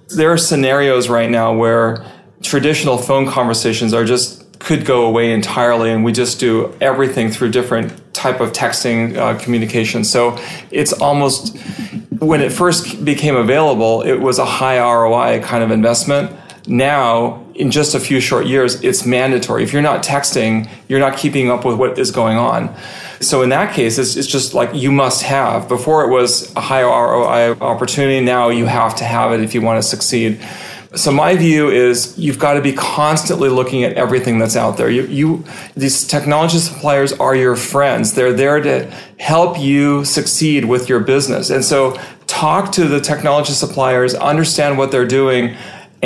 there 0.10 0.34
are 0.34 0.38
scenarios 0.38 1.08
right 1.08 1.30
now 1.30 1.56
where 1.56 2.06
traditional 2.44 2.98
phone 2.98 3.26
conversations 3.26 3.94
are 3.94 4.04
just 4.04 4.44
could 4.60 4.86
go 4.86 5.06
away 5.06 5.32
entirely 5.32 5.90
and 5.90 6.04
we 6.04 6.12
just 6.12 6.42
do 6.42 6.76
everything 6.82 7.32
through 7.32 7.52
different 7.52 8.14
type 8.14 8.42
of 8.42 8.52
texting 8.52 9.16
uh, 9.16 9.38
communication 9.40 10.04
so 10.04 10.36
it's 10.72 10.92
almost 10.94 11.56
when 12.20 12.42
it 12.42 12.52
first 12.52 13.06
became 13.06 13.36
available 13.36 14.02
it 14.02 14.16
was 14.16 14.40
a 14.40 14.46
high 14.46 14.80
roi 14.80 15.40
kind 15.44 15.64
of 15.64 15.70
investment 15.70 16.32
now, 16.68 17.46
in 17.56 17.72
just 17.72 17.96
a 17.96 18.00
few 18.00 18.20
short 18.20 18.46
years, 18.46 18.84
it's 18.84 19.06
mandatory. 19.06 19.64
If 19.64 19.74
you're 19.74 19.82
not 19.82 20.04
texting, 20.04 20.70
you're 20.88 21.00
not 21.00 21.18
keeping 21.18 21.50
up 21.50 21.66
with 21.66 21.78
what 21.78 21.98
is 21.98 22.12
going 22.12 22.38
on. 22.38 22.76
So 23.20 23.42
in 23.42 23.50
that 23.50 23.74
case, 23.74 23.98
it's, 23.98 24.16
it's 24.16 24.28
just 24.28 24.54
like 24.54 24.74
you 24.74 24.92
must 24.92 25.24
have. 25.24 25.68
Before 25.68 26.04
it 26.04 26.10
was 26.10 26.54
a 26.56 26.62
high 26.62 26.84
ROI 26.84 27.54
opportunity. 27.62 28.24
Now 28.24 28.50
you 28.50 28.66
have 28.66 28.96
to 28.98 29.06
have 29.06 29.32
it 29.32 29.42
if 29.42 29.56
you 29.56 29.62
want 29.62 29.82
to 29.82 29.88
succeed. 29.88 30.40
So 30.96 31.12
my 31.12 31.36
view 31.36 31.70
is 31.70 32.18
you've 32.18 32.40
got 32.40 32.54
to 32.54 32.62
be 32.62 32.74
constantly 32.74 33.50
looking 33.50 33.84
at 33.84 33.94
everything 33.94 34.40
that's 34.40 34.56
out 34.56 34.78
there. 34.78 34.90
You, 34.90 35.04
you, 35.04 35.44
these 35.76 36.06
technology 36.06 36.60
suppliers 36.60 37.14
are 37.14 37.36
your 37.36 37.56
friends. 37.56 38.14
They're 38.14 38.34
there 38.34 38.62
to 38.62 38.86
help 39.20 39.60
you 39.60 40.06
succeed 40.06 40.66
with 40.66 40.90
your 40.90 41.00
business. 41.00 41.50
And 41.50 41.64
so 41.64 42.00
talk 42.28 42.72
to 42.74 42.86
the 42.86 43.02
technology 43.02 43.54
suppliers, 43.54 44.16
understand 44.16 44.78
what 44.78 44.92
they're 44.92 45.08
doing, 45.08 45.56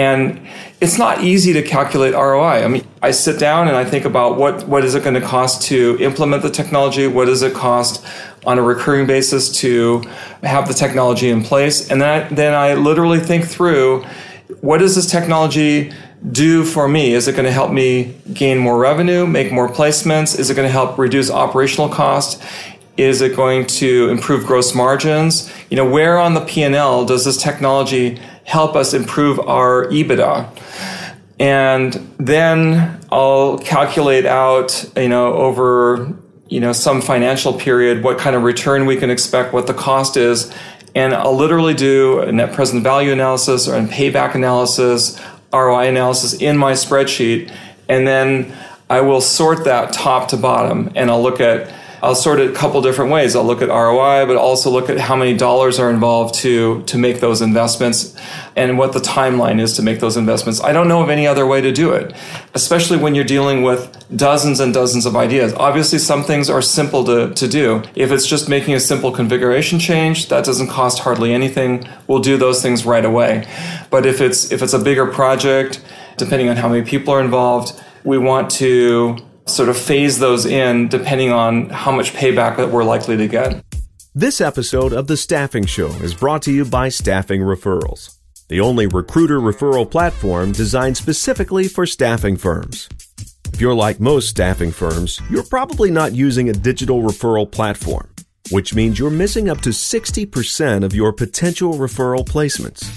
and 0.01 0.41
it's 0.81 0.98
not 0.98 1.24
easy 1.24 1.53
to 1.53 1.62
calculate 1.62 2.13
ROI. 2.13 2.63
I 2.63 2.67
mean, 2.67 2.84
I 3.03 3.12
sit 3.12 3.39
down 3.39 3.67
and 3.67 3.77
I 3.77 3.86
think 3.86 4.03
about 4.03 4.36
what, 4.36 4.67
what 4.67 4.84
is 4.84 4.96
it 4.96 5.03
going 5.03 5.13
to 5.13 5.22
cost 5.22 5.62
to 5.63 5.96
implement 6.00 6.41
the 6.41 6.50
technology? 6.50 7.05
What 7.05 7.25
does 7.25 7.43
it 7.43 7.53
cost 7.53 8.03
on 8.43 8.58
a 8.58 8.63
recurring 8.63 9.05
basis 9.05 9.55
to 9.60 10.01
have 10.41 10.67
the 10.67 10.74
technology 10.74 11.29
in 11.29 11.43
place? 11.43 11.91
And 11.91 12.01
then 12.01 12.10
I, 12.10 12.34
then 12.34 12.53
I 12.55 12.74
literally 12.74 13.20
think 13.20 13.46
through 13.46 14.03
what 14.62 14.79
does 14.79 14.96
this 14.96 15.10
technology 15.10 15.93
do 16.31 16.65
for 16.65 16.88
me? 16.88 17.13
Is 17.13 17.27
it 17.27 17.34
going 17.34 17.46
to 17.46 17.51
help 17.51 17.72
me 17.72 18.15
gain 18.34 18.58
more 18.58 18.79
revenue, 18.79 19.27
make 19.27 19.51
more 19.51 19.70
placements? 19.70 20.38
Is 20.38 20.50
it 20.50 20.55
going 20.55 20.67
to 20.67 20.72
help 20.72 20.98
reduce 20.98 21.29
operational 21.29 21.89
cost? 21.89 22.41
Is 22.98 23.22
it 23.22 23.36
going 23.36 23.67
to 23.81 24.10
improve 24.10 24.48
gross 24.48 24.74
margins? 24.74 25.51
You 25.70 25.77
know, 25.77 25.88
where 25.88 26.17
on 26.17 26.34
the 26.34 26.41
P&L 26.41 27.05
does 27.05 27.24
this 27.25 27.38
technology 27.38 28.20
help 28.43 28.75
us 28.75 28.93
improve 28.93 29.39
our 29.39 29.86
EBITDA? 29.88 30.50
And 31.39 31.93
then 32.19 33.00
I'll 33.12 33.57
calculate 33.57 34.27
out, 34.27 34.86
you 34.95 35.10
know, 35.10 35.33
over, 35.33 36.13
you 36.50 36.60
know, 36.60 36.71
some 36.71 37.01
financial 37.01 37.53
period, 37.53 38.03
what 38.03 38.19
kind 38.19 38.36
of 38.36 38.43
return 38.43 38.86
we 38.86 38.95
can 38.95 39.10
expect, 39.10 39.51
what 39.51 39.65
the 39.65 39.74
cost 39.74 40.17
is. 40.17 40.53
And 40.93 41.13
I'll 41.13 41.36
literally 41.36 41.74
do 41.74 42.19
a 42.19 42.31
net 42.31 42.53
present 42.53 42.83
value 42.83 43.12
analysis 43.12 43.67
or 43.67 43.75
a 43.75 43.81
payback 43.81 44.36
analysis, 44.36 45.19
ROI 45.51 45.88
analysis 45.88 46.33
in 46.33 46.57
my 46.57 46.74
spreadsheet. 46.74 47.51
And 47.89 48.05
then 48.07 48.55
I 48.89 49.01
will 49.01 49.21
sort 49.21 49.63
that 49.63 49.93
top 49.93 50.27
to 50.27 50.38
bottom 50.38 50.91
and 50.95 51.10
I'll 51.10 51.24
look 51.24 51.39
at 51.39 51.74
I'll 52.03 52.15
sort 52.15 52.39
it 52.39 52.50
a 52.50 52.53
couple 52.53 52.81
different 52.81 53.12
ways. 53.12 53.36
I'll 53.36 53.43
look 53.43 53.62
at 53.62 53.70
ROI, 53.70 54.25
but 54.25 54.36
also 54.36 54.72
look 54.72 54.89
at 54.89 55.00
how 55.00 55.15
many 55.15 55.38
dollars 55.38 55.79
are 55.79 55.89
involved 55.89 56.36
to 56.36 56.81
to 56.84 56.98
make 56.98 57.20
those 57.20 57.41
investments 57.41 58.15
and 58.55 58.77
what 58.77 58.93
the 58.93 59.00
timeline 59.00 59.60
is 59.60 59.75
to 59.75 59.84
make 59.84 60.00
those 60.00 60.17
investments. 60.17 60.62
I 60.62 60.74
don't 60.74 60.88
know 60.88 61.03
of 61.03 61.10
any 61.10 61.27
other 61.27 61.46
way 61.46 61.62
to 61.62 61.72
do 61.72 61.93
it, 61.93 62.15
especially 62.53 62.98
when 62.98 63.13
you're 63.13 63.24
dealing 63.24 63.62
with 63.62 64.03
dozens 64.15 64.60
and 64.60 64.74
dozens 64.74 65.05
of 65.05 65.15
ideas. 65.15 65.53
Obviously, 65.53 66.00
some 66.00 66.24
things 66.24 66.50
are 66.50 66.62
simple 66.62 67.03
to, 67.05 67.34
to 67.36 67.48
do. 67.48 67.84
If 67.96 68.12
it's 68.12 68.25
just 68.25 68.50
making 68.50 68.74
a 68.74 68.79
simple 68.79 69.12
configuration 69.12 69.79
change, 69.79 70.29
that 70.29 70.43
doesn't 70.43 70.70
cost 70.70 71.00
hardly 71.00 71.34
anything. 71.34 71.88
We'll 72.08 72.20
do 72.20 72.36
those 72.36 72.62
things 72.62 72.86
right 72.86 73.05
away. 73.05 73.48
But 73.91 74.05
if 74.05 74.22
it's 74.22 74.51
if 74.51 74.63
it's 74.63 74.74
a 74.74 74.79
bigger 74.79 75.05
project, 75.05 75.84
depending 76.17 76.50
on 76.50 76.58
how 76.58 76.67
many 76.67 76.84
people 76.84 77.13
are 77.13 77.22
involved, 77.22 77.79
we 78.03 78.17
want 78.17 78.50
to 78.51 79.17
sort 79.48 79.69
of 79.69 79.77
phase 79.77 80.19
those 80.19 80.45
in 80.45 80.88
depending 80.88 81.31
on 81.31 81.69
how 81.69 81.91
much 81.91 82.13
payback 82.13 82.57
that 82.57 82.69
we're 82.69 82.83
likely 82.83 83.17
to 83.17 83.27
get. 83.27 83.63
This 84.13 84.41
episode 84.41 84.93
of 84.93 85.07
The 85.07 85.17
Staffing 85.17 85.65
Show 85.65 85.88
is 85.88 86.13
brought 86.13 86.41
to 86.43 86.51
you 86.51 86.65
by 86.65 86.89
Staffing 86.89 87.41
Referrals, 87.41 88.17
the 88.50 88.60
only 88.60 88.88
recruiter 88.88 89.39
referral 89.39 89.89
platform 89.89 90.51
designed 90.51 90.98
specifically 90.98 91.67
for 91.67 91.86
staffing 91.86 92.36
firms. 92.36 92.89
If 93.53 93.62
you're 93.62 93.74
like 93.74 94.00
most 94.00 94.29
staffing 94.29 94.71
firms, 94.71 95.21
you're 95.29 95.43
probably 95.43 95.91
not 95.91 96.13
using 96.13 96.50
a 96.50 96.53
digital 96.53 97.01
referral 97.01 97.50
platform, 97.50 98.10
which 98.50 98.74
means 98.74 99.00
you're 99.00 99.10
missing 99.10 99.50
up 99.50 99.62
to 99.62 99.69
60% 99.69 100.83
of 100.83 100.93
your 100.93 101.13
potential 101.13 101.75
referral 101.75 102.25
placements. 102.25 102.89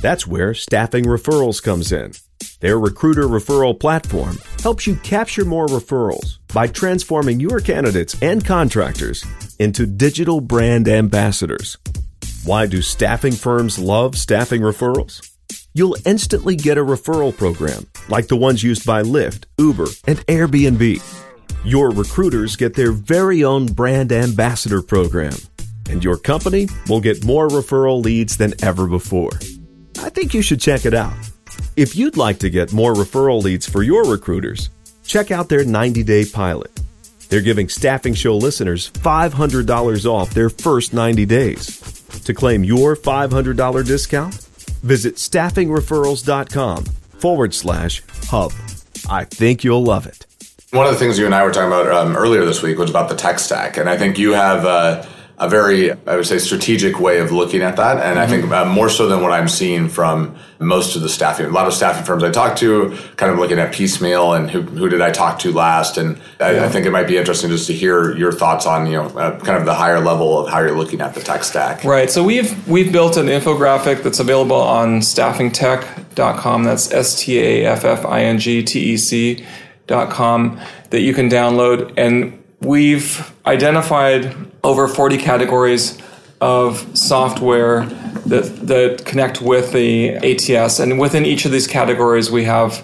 That's 0.00 0.26
where 0.26 0.54
Staffing 0.54 1.04
Referrals 1.04 1.62
comes 1.62 1.92
in. 1.92 2.12
Their 2.60 2.78
recruiter 2.78 3.26
referral 3.26 3.78
platform 3.78 4.38
helps 4.62 4.86
you 4.86 4.96
capture 4.96 5.46
more 5.46 5.66
referrals 5.66 6.38
by 6.52 6.66
transforming 6.66 7.40
your 7.40 7.60
candidates 7.60 8.14
and 8.20 8.44
contractors 8.44 9.24
into 9.58 9.86
digital 9.86 10.42
brand 10.42 10.86
ambassadors. 10.86 11.78
Why 12.44 12.66
do 12.66 12.82
staffing 12.82 13.32
firms 13.32 13.78
love 13.78 14.14
staffing 14.16 14.60
referrals? 14.60 15.26
You'll 15.72 15.96
instantly 16.04 16.54
get 16.54 16.76
a 16.76 16.84
referral 16.84 17.34
program 17.34 17.86
like 18.10 18.28
the 18.28 18.36
ones 18.36 18.62
used 18.62 18.84
by 18.84 19.02
Lyft, 19.02 19.44
Uber, 19.56 19.86
and 20.06 20.18
Airbnb. 20.26 21.00
Your 21.64 21.90
recruiters 21.90 22.56
get 22.56 22.74
their 22.74 22.92
very 22.92 23.42
own 23.42 23.66
brand 23.66 24.12
ambassador 24.12 24.82
program, 24.82 25.36
and 25.88 26.04
your 26.04 26.18
company 26.18 26.68
will 26.88 27.00
get 27.00 27.24
more 27.24 27.48
referral 27.48 28.04
leads 28.04 28.36
than 28.36 28.52
ever 28.62 28.86
before. 28.86 29.30
I 30.02 30.10
think 30.10 30.34
you 30.34 30.42
should 30.42 30.60
check 30.60 30.84
it 30.84 30.92
out. 30.92 31.14
If 31.76 31.96
you'd 31.96 32.16
like 32.16 32.38
to 32.40 32.50
get 32.50 32.72
more 32.72 32.94
referral 32.94 33.42
leads 33.42 33.68
for 33.68 33.82
your 33.82 34.04
recruiters, 34.04 34.70
check 35.04 35.30
out 35.30 35.48
their 35.48 35.64
90 35.64 36.02
day 36.02 36.24
pilot. 36.24 36.80
They're 37.28 37.40
giving 37.40 37.68
Staffing 37.68 38.14
Show 38.14 38.36
listeners 38.36 38.90
$500 38.90 40.06
off 40.06 40.30
their 40.34 40.50
first 40.50 40.92
90 40.92 41.26
days. 41.26 41.80
To 42.24 42.34
claim 42.34 42.64
your 42.64 42.96
$500 42.96 43.86
discount, 43.86 44.34
visit 44.82 45.14
staffingreferrals.com 45.14 46.84
forward 46.84 47.54
slash 47.54 48.02
hub. 48.24 48.52
I 49.08 49.24
think 49.24 49.62
you'll 49.62 49.84
love 49.84 50.06
it. 50.06 50.26
One 50.72 50.86
of 50.86 50.92
the 50.92 50.98
things 50.98 51.18
you 51.18 51.26
and 51.26 51.34
I 51.34 51.44
were 51.44 51.52
talking 51.52 51.68
about 51.68 51.90
um, 51.92 52.16
earlier 52.16 52.44
this 52.44 52.62
week 52.62 52.78
was 52.78 52.90
about 52.90 53.08
the 53.08 53.16
tech 53.16 53.38
stack. 53.38 53.76
And 53.76 53.88
I 53.88 53.96
think 53.96 54.18
you 54.18 54.32
have. 54.32 54.64
Uh, 54.64 55.06
a 55.40 55.48
very, 55.48 55.90
I 55.90 56.16
would 56.16 56.26
say, 56.26 56.38
strategic 56.38 57.00
way 57.00 57.18
of 57.18 57.32
looking 57.32 57.62
at 57.62 57.76
that. 57.76 57.96
And 57.96 58.18
mm-hmm. 58.18 58.18
I 58.18 58.26
think 58.26 58.52
uh, 58.52 58.66
more 58.66 58.90
so 58.90 59.08
than 59.08 59.22
what 59.22 59.32
I'm 59.32 59.48
seeing 59.48 59.88
from 59.88 60.36
most 60.58 60.96
of 60.96 61.02
the 61.02 61.08
staffing, 61.08 61.46
a 61.46 61.48
lot 61.48 61.66
of 61.66 61.72
staffing 61.72 62.04
firms 62.04 62.22
I 62.22 62.30
talk 62.30 62.56
to, 62.56 62.94
kind 63.16 63.32
of 63.32 63.38
looking 63.38 63.58
at 63.58 63.72
piecemeal 63.72 64.34
and 64.34 64.50
who, 64.50 64.60
who 64.60 64.90
did 64.90 65.00
I 65.00 65.10
talk 65.10 65.38
to 65.40 65.52
last. 65.52 65.96
And 65.96 66.20
I, 66.40 66.52
yeah. 66.52 66.64
I 66.66 66.68
think 66.68 66.84
it 66.84 66.90
might 66.90 67.08
be 67.08 67.16
interesting 67.16 67.48
just 67.48 67.66
to 67.68 67.72
hear 67.72 68.14
your 68.16 68.32
thoughts 68.32 68.66
on, 68.66 68.86
you 68.86 68.92
know, 68.92 69.06
uh, 69.06 69.40
kind 69.40 69.58
of 69.58 69.64
the 69.64 69.74
higher 69.74 69.98
level 69.98 70.38
of 70.38 70.52
how 70.52 70.60
you're 70.60 70.76
looking 70.76 71.00
at 71.00 71.14
the 71.14 71.22
tech 71.22 71.42
stack. 71.42 71.84
Right. 71.84 72.10
So 72.10 72.22
we've, 72.22 72.68
we've 72.68 72.92
built 72.92 73.16
an 73.16 73.26
infographic 73.26 74.02
that's 74.02 74.20
available 74.20 74.60
on 74.60 75.00
staffingtec.com. 75.00 76.64
That's 76.64 76.92
S 76.92 77.18
T 77.18 77.38
A 77.38 77.64
F 77.64 77.86
F 77.86 78.04
I 78.04 78.24
N 78.24 78.38
G 78.38 78.62
T 78.62 78.92
E 78.92 78.96
C 78.98 79.46
dot 79.86 80.10
com 80.10 80.60
that 80.90 81.00
you 81.00 81.14
can 81.14 81.30
download. 81.30 81.94
And 81.96 82.36
We've 82.60 83.32
identified 83.46 84.34
over 84.62 84.88
40 84.88 85.18
categories 85.18 85.98
of 86.40 86.96
software 86.96 87.86
that, 88.26 88.66
that 88.66 89.04
connect 89.04 89.42
with 89.42 89.72
the 89.72 90.10
ATS. 90.16 90.78
And 90.78 90.98
within 90.98 91.26
each 91.26 91.44
of 91.44 91.52
these 91.52 91.66
categories, 91.66 92.30
we 92.30 92.44
have, 92.44 92.82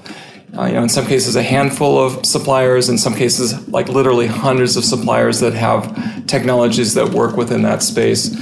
uh, 0.57 0.67
you 0.67 0.75
know, 0.75 0.83
in 0.83 0.89
some 0.89 1.07
cases, 1.07 1.37
a 1.37 1.43
handful 1.43 1.99
of 1.99 2.27
suppliers, 2.27 2.89
in 2.89 2.99
some 2.99 3.15
cases, 3.15 3.67
like 3.69 3.89
literally 3.89 4.27
hundreds 4.27 4.77
of 4.77 4.85
suppliers 4.85 5.41
that 5.41 5.55
have 5.55 6.27
technologies 6.27 6.95
that 6.95 7.11
work 7.11 7.37
within 7.37 7.63
that 7.63 7.83
space. 7.83 8.37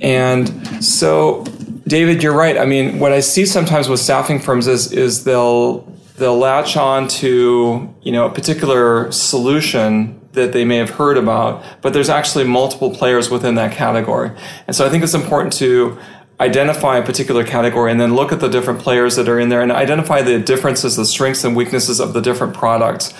And 0.00 0.48
so, 0.82 1.44
David, 1.86 2.22
you're 2.22 2.36
right. 2.36 2.56
I 2.56 2.64
mean, 2.64 2.98
what 2.98 3.12
I 3.12 3.20
see 3.20 3.44
sometimes 3.44 3.88
with 3.88 4.00
staffing 4.00 4.38
firms 4.38 4.66
is, 4.66 4.92
is 4.92 5.24
they'll 5.24 5.86
they'll 6.16 6.38
latch 6.38 6.76
on 6.76 7.08
to 7.08 7.92
you 8.02 8.12
know 8.12 8.26
a 8.26 8.30
particular 8.30 9.10
solution 9.10 10.19
that 10.32 10.52
they 10.52 10.64
may 10.64 10.76
have 10.76 10.90
heard 10.90 11.16
about, 11.16 11.64
but 11.82 11.92
there's 11.92 12.08
actually 12.08 12.44
multiple 12.44 12.94
players 12.94 13.30
within 13.30 13.56
that 13.56 13.72
category. 13.72 14.30
And 14.66 14.76
so 14.76 14.86
I 14.86 14.88
think 14.88 15.02
it's 15.02 15.14
important 15.14 15.52
to 15.54 15.98
identify 16.40 16.96
a 16.96 17.04
particular 17.04 17.44
category 17.44 17.90
and 17.90 18.00
then 18.00 18.14
look 18.14 18.32
at 18.32 18.40
the 18.40 18.48
different 18.48 18.80
players 18.80 19.16
that 19.16 19.28
are 19.28 19.38
in 19.38 19.50
there 19.50 19.60
and 19.60 19.70
identify 19.70 20.22
the 20.22 20.38
differences, 20.38 20.96
the 20.96 21.04
strengths 21.04 21.44
and 21.44 21.54
weaknesses 21.54 22.00
of 22.00 22.14
the 22.14 22.20
different 22.20 22.54
products. 22.54 23.12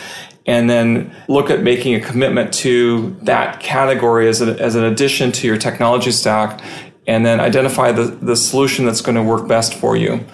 And 0.47 0.71
then 0.71 1.14
look 1.29 1.50
at 1.50 1.62
making 1.62 1.95
a 1.95 2.00
commitment 2.00 2.52
to 2.55 3.14
that 3.23 3.61
category 3.61 4.26
as, 4.26 4.40
a, 4.40 4.59
as 4.59 4.75
an 4.75 4.85
addition 4.85 5.33
to 5.33 5.47
your 5.47 5.59
technology 5.59 6.11
stack 6.11 6.62
and 7.07 7.26
then 7.26 7.40
identify 7.40 7.93
the, 7.93 8.05
the 8.05 8.37
solution 8.37 8.87
that's 8.87 9.02
going 9.02 9.17
to 9.17 9.23
work 9.23 9.47
best 9.47 9.75
for 9.75 9.97
you. 9.97 10.25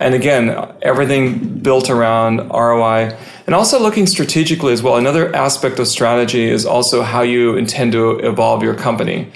And 0.00 0.14
again, 0.14 0.50
everything 0.82 1.58
built 1.58 1.90
around 1.90 2.50
ROI 2.50 3.16
and 3.46 3.54
also 3.54 3.80
looking 3.80 4.06
strategically 4.06 4.72
as 4.72 4.82
well. 4.82 4.96
Another 4.96 5.34
aspect 5.34 5.78
of 5.78 5.88
strategy 5.88 6.48
is 6.48 6.64
also 6.64 7.02
how 7.02 7.22
you 7.22 7.56
intend 7.56 7.92
to 7.92 8.18
evolve 8.18 8.62
your 8.62 8.74
company. 8.74 9.32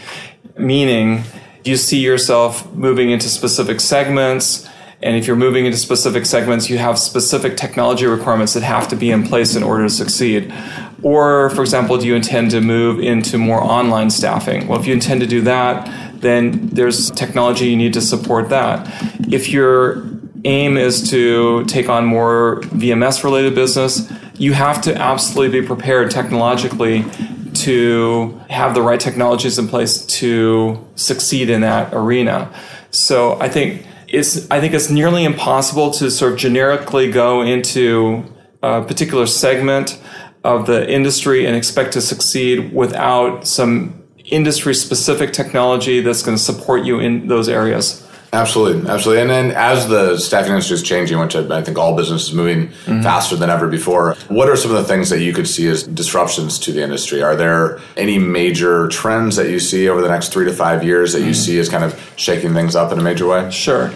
Meaning, 0.57 1.25
you 1.65 1.77
see 1.77 1.99
yourself 1.99 2.71
moving 2.75 3.11
into 3.11 3.29
specific 3.29 3.81
segments. 3.81 4.69
And 5.03 5.17
if 5.17 5.27
you're 5.27 5.37
moving 5.37 5.67
into 5.67 5.79
specific 5.79 6.27
segments, 6.27 6.71
you 6.71 6.79
have 6.79 6.99
specific 6.99 7.57
technology 7.57 8.07
requirements 8.07 8.53
that 8.55 8.63
have 8.63 8.87
to 8.89 8.97
be 8.97 9.11
in 9.11 9.25
place 9.25 9.57
in 9.57 9.63
order 9.63 9.85
to 9.85 9.91
succeed. 9.91 10.53
Or, 11.03 11.51
for 11.51 11.63
example, 11.63 11.99
do 11.99 12.07
you 12.07 12.15
intend 12.15 12.53
to 12.53 12.61
move 12.61 13.01
into 13.01 13.39
more 13.39 13.61
online 13.61 14.11
staffing? 14.11 14.69
Well, 14.69 14.79
if 14.79 14.87
you 14.87 14.93
intend 14.93 15.21
to 15.23 15.27
do 15.27 15.41
that, 15.41 15.91
then 16.21 16.69
there's 16.69 17.11
technology 17.11 17.69
you 17.69 17.77
need 17.77 17.95
to 17.95 18.01
support 18.01 18.49
that. 18.51 18.87
If 19.29 19.49
you're 19.49 20.03
aim 20.45 20.77
is 20.77 21.11
to 21.11 21.65
take 21.65 21.89
on 21.89 22.05
more 22.05 22.61
VMS 22.63 23.25
related 23.25 23.55
business, 23.55 24.11
you 24.35 24.53
have 24.53 24.83
to 24.83 24.95
absolutely 24.95 25.61
be 25.61 25.67
prepared 25.67 26.11
technologically 26.11 27.05
to 27.55 28.41
have 28.49 28.75
the 28.75 28.83
right 28.83 28.99
technologies 28.99 29.59
in 29.59 29.69
place 29.69 30.05
to 30.07 30.85
succeed 30.97 31.51
in 31.51 31.61
that 31.61 31.93
arena. 31.95 32.53
So 32.91 33.41
I 33.41 33.49
think 33.49 33.87
it's 34.09 34.51
I 34.51 34.61
think 34.61 34.75
it's 34.75 34.91
nearly 34.91 35.25
impossible 35.25 35.91
to 35.93 36.11
sort 36.11 36.33
of 36.33 36.39
generically 36.39 37.11
go 37.11 37.43
into 37.43 38.25
a 38.63 38.83
particular 38.83 39.27
segment 39.27 40.01
of 40.45 40.67
the 40.67 40.91
industry 40.91 41.47
and 41.47 41.57
expect 41.57 41.93
to 41.93 42.01
succeed 42.01 42.73
without 42.73 43.47
some 43.47 44.03
industry 44.25 44.75
specific 44.75 45.33
technology 45.33 46.01
that's 46.01 46.23
going 46.23 46.37
to 46.37 46.43
support 46.43 46.85
you 46.85 47.01
in 47.01 47.29
those 47.29 47.49
areas. 47.49 48.02
Absolutely, 48.35 48.89
absolutely. 48.89 49.21
And 49.21 49.31
then 49.31 49.51
as 49.51 49.89
the 49.89 50.17
staffing 50.17 50.53
industry 50.53 50.75
is 50.75 50.83
changing, 50.83 51.19
which 51.19 51.37
I, 51.37 51.59
I 51.59 51.63
think 51.63 51.77
all 51.77 51.95
business 51.95 52.29
is 52.29 52.33
moving 52.33 52.69
mm-hmm. 52.69 53.03
faster 53.03 53.37
than 53.37 53.51
ever 53.51 53.69
before, 53.69 54.15
what 54.29 54.49
are 54.49 54.57
some 54.57 54.71
of 54.71 54.79
the 54.79 54.85
things 54.85 55.11
that 55.11 55.21
you 55.21 55.35
could 55.35 55.47
see 55.47 55.69
as 55.69 55.83
disruptions 55.83 56.59
to 56.61 56.73
the 56.73 56.83
industry? 56.83 57.23
Are 57.23 57.37
there 57.37 57.79
any 57.95 58.19
major 58.19 58.89
trends 58.89 59.37
that 59.37 59.51
you 59.51 59.61
see 59.61 59.87
over 59.87 60.01
the 60.01 60.09
next 60.09 60.33
three 60.33 60.47
to 60.47 60.53
five 60.53 60.83
years 60.83 61.13
that 61.13 61.19
mm-hmm. 61.19 61.29
you 61.29 61.35
see 61.35 61.59
as 61.59 61.69
kind 61.69 61.85
of 61.85 62.15
shaking 62.17 62.55
things 62.55 62.75
up 62.75 62.91
in 62.91 62.99
a 62.99 63.03
major 63.03 63.27
way? 63.27 63.51
Sure. 63.51 63.93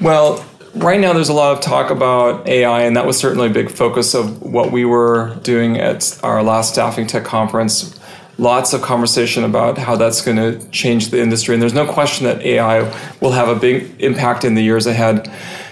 Well, 0.00 0.42
right 0.74 0.98
now 0.98 1.12
there's 1.12 1.28
a 1.28 1.34
lot 1.34 1.52
of 1.52 1.60
talk 1.62 1.90
about 1.90 2.48
AI, 2.48 2.84
and 2.84 2.96
that 2.96 3.04
was 3.04 3.18
certainly 3.18 3.48
a 3.48 3.52
big 3.52 3.70
focus 3.70 4.14
of 4.14 4.40
what 4.40 4.72
we 4.72 4.86
were 4.86 5.34
doing 5.42 5.78
at 5.78 6.18
our 6.22 6.42
last 6.42 6.72
staffing 6.72 7.06
tech 7.06 7.24
conference 7.24 8.00
lots 8.38 8.72
of 8.72 8.82
conversation 8.82 9.44
about 9.44 9.78
how 9.78 9.96
that's 9.96 10.20
going 10.20 10.36
to 10.36 10.68
change 10.70 11.10
the 11.10 11.20
industry. 11.20 11.54
And 11.54 11.62
there's 11.62 11.74
no 11.74 11.90
question 11.90 12.26
that 12.26 12.42
AI 12.42 12.82
will 13.20 13.32
have 13.32 13.48
a 13.48 13.54
big 13.54 14.00
impact 14.00 14.44
in 14.44 14.54
the 14.54 14.62
years 14.62 14.86
ahead. 14.86 15.30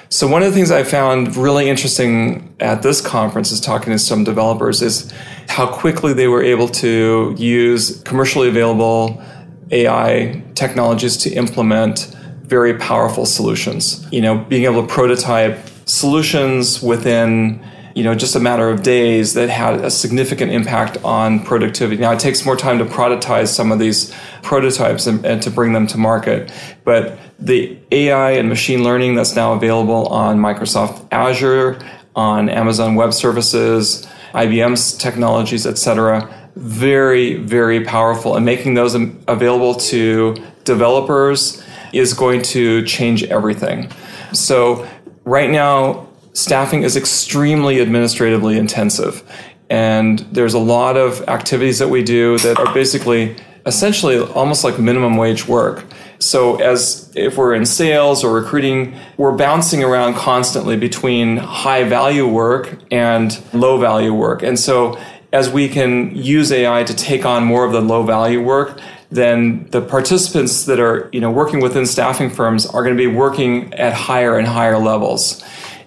So, 0.09 0.29
one 0.29 0.43
of 0.43 0.51
the 0.51 0.55
things 0.55 0.71
I 0.71 0.83
found 0.83 1.37
really 1.37 1.71
interesting 1.71 2.55
at 2.61 2.83
this 2.83 3.01
conference 3.01 3.51
is 3.51 3.61
talking 3.61 3.93
to 3.93 3.99
some 3.99 4.25
developers 4.25 4.83
is 4.83 5.11
how 5.49 5.67
quickly 5.67 6.13
they 6.13 6.29
were 6.29 6.43
able 6.43 6.69
to 6.69 7.35
use 7.39 8.03
commercially 8.03 8.49
available 8.49 9.23
AI 9.71 10.43
technologies 10.55 11.17
to 11.19 11.31
implement 11.31 12.15
very 12.43 12.77
powerful 12.77 13.25
solutions. 13.25 14.07
You 14.13 14.21
know, 14.21 14.37
being 14.37 14.65
able 14.65 14.87
to 14.87 14.93
prototype 14.93 15.59
solutions 15.87 16.83
within 16.83 17.65
you 17.95 18.03
know, 18.03 18.15
just 18.15 18.35
a 18.35 18.41
matter 18.41 18.69
of 18.69 18.83
days 18.83 19.35
that 19.35 19.49
had 19.49 19.75
a 19.81 19.91
significant 19.91 20.53
impact 20.53 20.97
on 21.05 21.45
productivity. 21.45 22.01
Now, 22.01 22.13
it 22.13 22.21
takes 22.21 22.45
more 22.45 22.57
time 22.57 22.79
to 22.79 22.85
productize 22.85 23.49
some 23.49 23.71
of 23.73 23.79
these 23.79 24.15
prototypes 24.43 25.07
and, 25.07 25.25
and, 25.25 25.43
to 25.43 25.51
bring 25.51 25.73
them 25.73 25.87
to 25.89 25.99
market. 25.99 26.53
But 26.85 27.19
the 27.39 27.79
AI 27.91 28.33
and 28.33 28.49
machine 28.49 28.83
learning 28.83 29.15
that's 29.15 29.37
now 29.37 29.53
available 29.53 30.07
on 30.09 30.39
Microsoft 30.39 31.07
Azure, 31.13 31.79
on 32.15 32.49
Amazon 32.49 32.95
Web 32.95 33.13
Services, 33.13 34.07
IBM's 34.33 34.95
technologies, 34.95 35.67
et 35.67 35.77
cetera, 35.79 36.33
very, 36.57 37.35
very 37.35 37.85
powerful. 37.85 38.37
And 38.37 38.45
making 38.45 38.75
those 38.75 38.95
available 38.95 39.75
to 39.75 40.37
developers 40.65 41.63
is 41.93 42.15
going 42.15 42.43
to 42.43 42.85
change 42.85 43.25
everything. 43.25 43.91
So, 44.33 44.89
right 45.25 45.51
now, 45.51 46.09
staffing 46.33 46.83
is 46.83 46.97
extremely 46.97 47.81
administratively 47.81 48.59
intensive. 48.59 49.23
And 49.69 50.19
there's 50.31 50.55
a 50.55 50.59
lot 50.59 50.97
of 50.97 51.23
activities 51.29 51.79
that 51.79 51.89
we 51.89 52.03
do 52.03 52.39
that 52.39 52.59
are 52.59 52.73
basically 52.75 53.37
essentially 53.65 54.19
almost 54.19 54.65
like 54.65 54.79
minimum 54.79 55.17
wage 55.17 55.47
work. 55.47 55.85
So 56.19 56.57
as 56.61 57.11
if 57.17 57.37
we're 57.37 57.55
in 57.55 57.67
sales 57.67 58.23
or 58.23 58.33
recruiting, 58.33 58.95
we're 59.17 59.37
bouncing 59.37 59.83
around 59.83 60.15
constantly 60.15 60.77
between 60.77 61.37
high 61.37 61.85
value 61.85 62.29
work 62.29 62.79
and 62.91 63.41
low 63.53 63.79
value 63.79 64.15
work. 64.15 64.43
And 64.43 64.59
so 64.59 64.99
as 65.33 65.49
we 65.49 65.69
can 65.69 66.15
use 66.15 66.53
AI 66.53 66.85
to 66.85 66.95
take 66.95 67.25
on 67.25 67.45
more 67.45 67.65
of 67.65 67.73
the 67.73 67.81
low 67.81 68.03
value 68.03 68.43
work, 68.43 68.79
then 69.11 69.67
the 69.71 69.81
participants 69.81 70.65
that 70.67 70.81
are, 70.81 71.09
you 71.13 71.21
know, 71.21 71.31
working 71.31 71.61
within 71.61 71.87
staffing 71.87 72.31
firms 72.31 72.67
are 72.67 72.83
going 72.83 72.97
to 72.97 73.01
be 73.01 73.07
working 73.07 73.73
at 73.75 73.93
higher 73.93 74.39
and 74.39 74.47
higher 74.47 74.79
levels. 74.79 75.43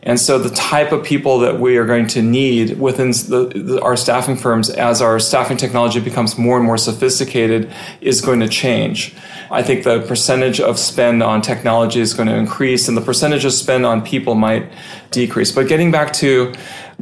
And 0.06 0.20
so 0.20 0.38
the 0.38 0.52
type 0.52 0.92
of 0.92 1.04
people 1.04 1.40
that 1.40 1.60
we 1.60 1.78
are 1.78 1.86
going 1.86 2.06
to 2.08 2.22
need 2.22 2.80
within 2.80 3.10
the, 3.10 3.52
the, 3.56 3.82
our 3.82 3.98
staffing 3.98 4.38
firms 4.38 4.70
as 4.70 5.02
our 5.02 5.20
staffing 5.20 5.58
technology 5.58 6.00
becomes 6.00 6.38
more 6.38 6.58
and 6.58 6.66
more 6.66 6.78
sophisticated 6.78 7.74
is 8.02 8.22
going 8.22 8.40
to 8.42 8.48
change. 8.48 9.16
I 9.52 9.64
think 9.64 9.84
the 9.84 10.02
percentage 10.02 10.60
of 10.60 10.80
spend 10.80 11.22
on 11.24 11.42
technology 11.42 12.00
is 12.00 12.14
going 12.14 12.28
to 12.28 12.36
increase 12.36 12.88
and 12.88 12.98
the 12.98 13.02
percentage 13.02 13.46
of 13.46 13.54
spend 13.54 13.86
on 13.86 14.04
people 14.04 14.36
might 14.36 14.72
decrease. 15.12 15.52
But 15.52 15.68
getting 15.68 15.92
back 15.92 16.14
to 16.14 16.54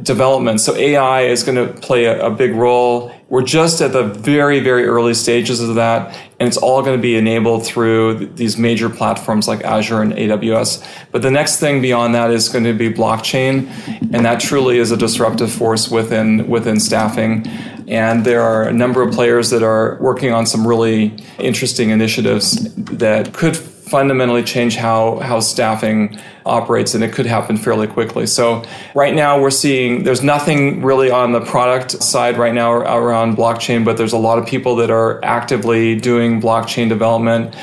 development, 0.02 0.60
so 0.60 0.74
AI 0.74 1.22
is 1.22 1.42
going 1.42 1.56
to 1.56 1.80
play 1.80 2.04
a, 2.04 2.26
a 2.26 2.30
big 2.30 2.54
role 2.54 3.14
we're 3.34 3.42
just 3.42 3.80
at 3.80 3.92
the 3.92 4.04
very, 4.04 4.60
very 4.60 4.84
early 4.86 5.12
stages 5.12 5.60
of 5.60 5.74
that, 5.74 6.16
and 6.38 6.46
it's 6.46 6.56
all 6.56 6.82
going 6.82 6.96
to 6.96 7.02
be 7.02 7.16
enabled 7.16 7.66
through 7.66 8.26
these 8.26 8.56
major 8.56 8.88
platforms 8.88 9.48
like 9.48 9.64
Azure 9.64 10.02
and 10.02 10.12
AWS. 10.12 10.86
But 11.10 11.22
the 11.22 11.32
next 11.32 11.58
thing 11.58 11.82
beyond 11.82 12.14
that 12.14 12.30
is 12.30 12.48
going 12.48 12.62
to 12.62 12.72
be 12.72 12.92
blockchain, 12.92 13.68
and 14.12 14.24
that 14.24 14.38
truly 14.38 14.78
is 14.78 14.92
a 14.92 14.96
disruptive 14.96 15.50
force 15.50 15.90
within 15.90 16.48
within 16.48 16.78
staffing. 16.78 17.44
And 17.88 18.24
there 18.24 18.42
are 18.42 18.64
a 18.64 18.72
number 18.72 19.02
of 19.02 19.14
players 19.14 19.50
that 19.50 19.62
are 19.62 19.98
working 20.00 20.32
on 20.32 20.46
some 20.46 20.66
really 20.66 21.16
interesting 21.38 21.90
initiatives 21.90 22.74
that 22.76 23.34
could 23.34 23.56
fundamentally 23.56 24.42
change 24.42 24.76
how 24.76 25.18
how 25.18 25.38
staffing 25.40 26.18
operates 26.46 26.94
and 26.94 27.04
it 27.04 27.12
could 27.12 27.26
happen 27.26 27.56
fairly 27.56 27.86
quickly. 27.86 28.26
So 28.26 28.64
right 28.94 29.14
now 29.14 29.40
we're 29.40 29.50
seeing 29.50 30.04
there's 30.04 30.22
nothing 30.22 30.82
really 30.82 31.10
on 31.10 31.32
the 31.32 31.42
product 31.42 32.02
side 32.02 32.38
right 32.38 32.54
now 32.54 32.72
around 32.72 33.36
blockchain 33.36 33.84
but 33.84 33.96
there's 33.96 34.14
a 34.14 34.18
lot 34.18 34.38
of 34.38 34.46
people 34.46 34.76
that 34.76 34.90
are 34.90 35.22
actively 35.22 36.00
doing 36.00 36.40
blockchain 36.40 36.88
development 36.88 37.54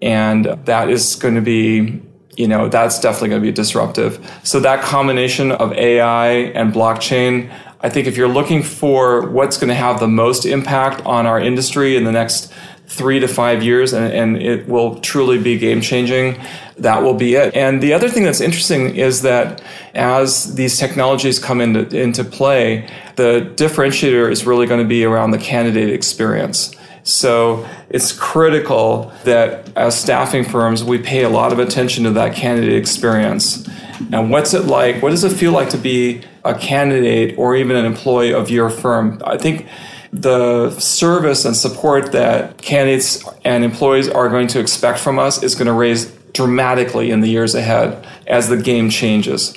and 0.00 0.46
that 0.64 0.88
is 0.88 1.14
going 1.14 1.34
to 1.34 1.40
be 1.40 2.00
you 2.36 2.48
know 2.48 2.68
that's 2.68 3.00
definitely 3.00 3.30
going 3.30 3.42
to 3.42 3.46
be 3.46 3.52
disruptive. 3.52 4.18
So 4.44 4.60
that 4.60 4.82
combination 4.82 5.52
of 5.52 5.72
AI 5.72 6.28
and 6.28 6.72
blockchain 6.72 7.50
I 7.86 7.88
think 7.88 8.08
if 8.08 8.16
you're 8.16 8.26
looking 8.26 8.64
for 8.64 9.28
what's 9.28 9.58
going 9.58 9.68
to 9.68 9.74
have 9.76 10.00
the 10.00 10.08
most 10.08 10.44
impact 10.44 11.06
on 11.06 11.24
our 11.24 11.38
industry 11.38 11.96
in 11.96 12.02
the 12.02 12.10
next 12.10 12.52
three 12.88 13.20
to 13.20 13.28
five 13.28 13.62
years 13.62 13.92
and, 13.92 14.12
and 14.12 14.42
it 14.42 14.66
will 14.66 14.98
truly 15.02 15.38
be 15.38 15.56
game 15.56 15.80
changing, 15.80 16.36
that 16.78 17.04
will 17.04 17.14
be 17.14 17.36
it. 17.36 17.54
And 17.54 17.80
the 17.80 17.92
other 17.92 18.08
thing 18.08 18.24
that's 18.24 18.40
interesting 18.40 18.96
is 18.96 19.22
that 19.22 19.62
as 19.94 20.56
these 20.56 20.80
technologies 20.80 21.38
come 21.38 21.60
into, 21.60 21.96
into 21.96 22.24
play, 22.24 22.90
the 23.14 23.52
differentiator 23.54 24.32
is 24.32 24.44
really 24.44 24.66
going 24.66 24.82
to 24.82 24.88
be 24.88 25.04
around 25.04 25.30
the 25.30 25.38
candidate 25.38 25.90
experience. 25.90 26.74
So 27.06 27.64
it's 27.88 28.10
critical 28.10 29.12
that 29.22 29.70
as 29.76 29.98
staffing 29.98 30.44
firms, 30.44 30.82
we 30.82 30.98
pay 30.98 31.22
a 31.22 31.28
lot 31.28 31.52
of 31.52 31.60
attention 31.60 32.02
to 32.02 32.10
that 32.10 32.34
candidate 32.34 32.72
experience. 32.72 33.66
And 34.12 34.28
what's 34.28 34.54
it 34.54 34.64
like? 34.64 35.02
What 35.02 35.10
does 35.10 35.22
it 35.22 35.30
feel 35.30 35.52
like 35.52 35.70
to 35.70 35.78
be 35.78 36.22
a 36.44 36.52
candidate 36.52 37.38
or 37.38 37.54
even 37.54 37.76
an 37.76 37.84
employee 37.84 38.34
of 38.34 38.50
your 38.50 38.70
firm? 38.70 39.22
I 39.24 39.38
think 39.38 39.68
the 40.12 40.70
service 40.80 41.44
and 41.44 41.56
support 41.56 42.10
that 42.10 42.58
candidates 42.58 43.24
and 43.44 43.62
employees 43.62 44.08
are 44.08 44.28
going 44.28 44.48
to 44.48 44.58
expect 44.58 44.98
from 44.98 45.20
us 45.20 45.44
is 45.44 45.54
going 45.54 45.66
to 45.66 45.72
raise 45.72 46.06
dramatically 46.32 47.12
in 47.12 47.20
the 47.20 47.28
years 47.28 47.54
ahead 47.54 48.04
as 48.26 48.48
the 48.48 48.56
game 48.56 48.90
changes. 48.90 49.56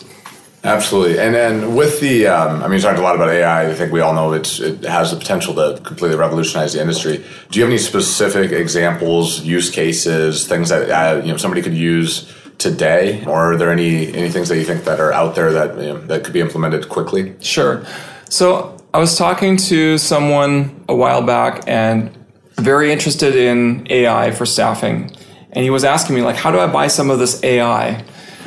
Absolutely, 0.63 1.19
and 1.19 1.33
then 1.33 1.73
with 1.75 2.01
the, 2.01 2.27
um, 2.27 2.61
I 2.61 2.67
mean, 2.67 2.77
you 2.77 2.81
talked 2.81 2.99
a 2.99 3.01
lot 3.01 3.15
about 3.15 3.29
AI. 3.29 3.69
I 3.69 3.73
think 3.73 3.93
we 3.93 4.01
all 4.01 4.13
know 4.13 4.33
it 4.33 4.45
has 4.83 5.11
the 5.11 5.17
potential 5.17 5.53
to 5.55 5.79
completely 5.83 6.17
revolutionize 6.17 6.73
the 6.73 6.81
industry. 6.81 7.23
Do 7.49 7.59
you 7.59 7.63
have 7.63 7.71
any 7.71 7.77
specific 7.77 8.51
examples, 8.51 9.41
use 9.41 9.69
cases, 9.69 10.47
things 10.47 10.67
that 10.67 10.89
uh, 10.89 11.21
you 11.21 11.31
know 11.31 11.37
somebody 11.37 11.61
could 11.61 11.73
use 11.73 12.33
today, 12.57 13.23
or 13.25 13.53
are 13.53 13.57
there 13.57 13.71
any 13.71 14.13
any 14.13 14.29
things 14.29 14.49
that 14.49 14.57
you 14.57 14.65
think 14.65 14.83
that 14.83 14.99
are 14.99 15.13
out 15.13 15.33
there 15.35 15.53
that 15.53 15.77
you 15.77 15.93
know, 15.93 16.01
that 16.07 16.25
could 16.25 16.33
be 16.33 16.41
implemented 16.41 16.89
quickly? 16.89 17.35
Sure. 17.39 17.85
So 18.29 18.77
I 18.93 18.99
was 18.99 19.17
talking 19.17 19.55
to 19.57 19.97
someone 19.97 20.83
a 20.89 20.95
while 20.95 21.21
back 21.21 21.63
and 21.67 22.11
very 22.57 22.91
interested 22.91 23.35
in 23.35 23.87
AI 23.89 24.31
for 24.31 24.45
staffing. 24.45 25.15
And 25.51 25.63
he 25.63 25.69
was 25.69 25.83
asking 25.83 26.15
me, 26.15 26.21
like, 26.21 26.35
how 26.35 26.51
do 26.51 26.59
I 26.59 26.67
buy 26.67 26.87
some 26.87 27.09
of 27.09 27.17
this 27.17 27.43
AI? 27.43 28.03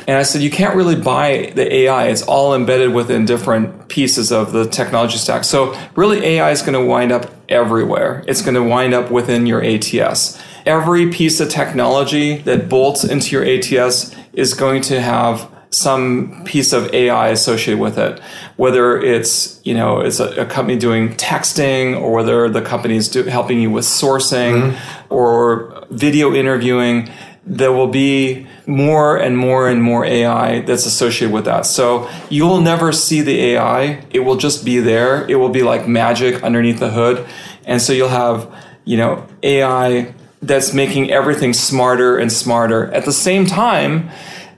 And 0.07 0.17
I 0.17 0.23
said, 0.23 0.41
you 0.41 0.49
can't 0.49 0.75
really 0.75 0.95
buy 0.95 1.51
the 1.55 1.73
AI. 1.73 2.07
It's 2.07 2.21
all 2.23 2.53
embedded 2.55 2.93
within 2.93 3.25
different 3.25 3.87
pieces 3.87 4.31
of 4.31 4.51
the 4.51 4.67
technology 4.67 5.17
stack. 5.17 5.43
So 5.43 5.77
really 5.95 6.23
AI 6.25 6.51
is 6.51 6.61
going 6.61 6.73
to 6.73 6.85
wind 6.85 7.11
up 7.11 7.31
everywhere. 7.49 8.23
It's 8.27 8.41
going 8.41 8.55
to 8.55 8.63
wind 8.63 8.93
up 8.93 9.11
within 9.11 9.45
your 9.45 9.63
ATS. 9.63 10.41
Every 10.65 11.11
piece 11.11 11.39
of 11.39 11.49
technology 11.49 12.37
that 12.39 12.69
bolts 12.69 13.03
into 13.03 13.31
your 13.31 13.45
ATS 13.45 14.15
is 14.33 14.53
going 14.53 14.81
to 14.83 15.01
have 15.01 15.49
some 15.73 16.43
piece 16.45 16.71
of 16.71 16.93
AI 16.93 17.29
associated 17.29 17.79
with 17.79 17.97
it, 17.97 18.19
whether 18.57 19.01
it's 19.01 19.59
you 19.63 19.73
know 19.73 20.01
it's 20.01 20.19
a, 20.19 20.41
a 20.41 20.45
company 20.45 20.77
doing 20.77 21.09
texting 21.15 21.99
or 21.99 22.13
whether 22.13 22.49
the 22.49 22.61
company 22.61 22.95
is 22.95 23.09
do, 23.09 23.23
helping 23.23 23.59
you 23.59 23.71
with 23.71 23.83
sourcing 23.83 24.71
mm-hmm. 24.71 25.13
or 25.13 25.85
video 25.89 26.33
interviewing. 26.33 27.09
There 27.45 27.73
will 27.73 27.87
be 27.87 28.47
more 28.65 29.17
and 29.17 29.37
more 29.37 29.69
and 29.69 29.81
more 29.81 30.05
AI 30.05 30.61
that's 30.61 30.85
associated 30.85 31.33
with 31.33 31.45
that. 31.45 31.65
So 31.65 32.09
you'll 32.29 32.61
never 32.61 32.91
see 32.91 33.21
the 33.21 33.39
AI; 33.53 34.05
it 34.11 34.19
will 34.19 34.37
just 34.37 34.63
be 34.63 34.79
there. 34.79 35.29
It 35.29 35.35
will 35.35 35.49
be 35.49 35.63
like 35.63 35.87
magic 35.87 36.43
underneath 36.43 36.79
the 36.79 36.91
hood, 36.91 37.25
and 37.65 37.81
so 37.81 37.93
you'll 37.93 38.09
have 38.09 38.53
you 38.85 38.97
know 38.97 39.27
AI 39.43 40.13
that's 40.41 40.73
making 40.73 41.11
everything 41.11 41.53
smarter 41.53 42.17
and 42.17 42.31
smarter. 42.31 42.91
At 42.93 43.05
the 43.05 43.13
same 43.13 43.45
time 43.45 44.09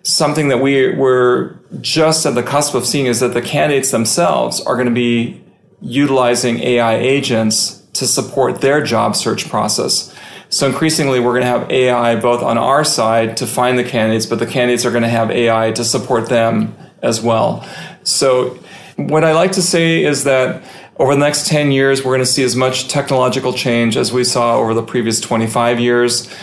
something 0.06 0.50
that 0.50 0.60
we 0.60 0.94
were 0.94 1.60
just 1.82 2.28
at 2.28 2.36
the 2.36 2.44
cusp 2.44 2.76
of 2.76 2.86
seeing 2.86 3.08
is 3.08 3.20
that 3.22 3.34
the 3.34 3.42
candidates 3.42 3.90
themselves 3.90 4.62
are 4.62 4.76
going 4.76 4.88
to 4.88 4.94
be 4.94 5.44
utilizing 5.82 6.60
AI 6.60 6.96
agents 6.96 7.84
to 7.94 8.06
support 8.06 8.62
their 8.62 8.84
job 8.84 9.16
search 9.16 9.50
process. 9.50 10.16
So 10.56 10.68
increasingly, 10.68 11.20
we're 11.20 11.34
going 11.34 11.42
to 11.42 11.50
have 11.50 11.70
AI 11.70 12.16
both 12.16 12.42
on 12.42 12.58
our 12.58 12.86
side 12.86 13.36
to 13.38 13.46
find 13.46 13.78
the 13.78 13.84
candidates, 13.84 14.26
but 14.26 14.40
the 14.40 14.46
candidates 14.46 14.86
are 14.86 14.90
going 14.90 15.04
to 15.04 15.10
have 15.10 15.30
AI 15.30 15.72
to 15.72 15.84
support 15.84 16.30
them 16.30 16.74
as 17.02 17.20
well. 17.20 17.68
So 18.04 18.58
what 18.96 19.26
I 19.26 19.34
like 19.34 19.52
to 19.52 19.62
say 19.62 20.06
is 20.06 20.24
that 20.24 20.64
over 20.96 21.14
the 21.14 21.20
next 21.20 21.50
10 21.50 21.74
years, 21.74 22.06
we're 22.06 22.14
going 22.14 22.20
to 22.22 22.26
see 22.26 22.46
as 22.46 22.56
much 22.56 22.88
technological 22.88 23.52
change 23.52 23.98
as 23.98 24.14
we 24.14 24.24
saw 24.24 24.58
over 24.58 24.74
the 24.74 24.82
previous 24.82 25.20
25 25.20 25.82
years. 25.82 26.34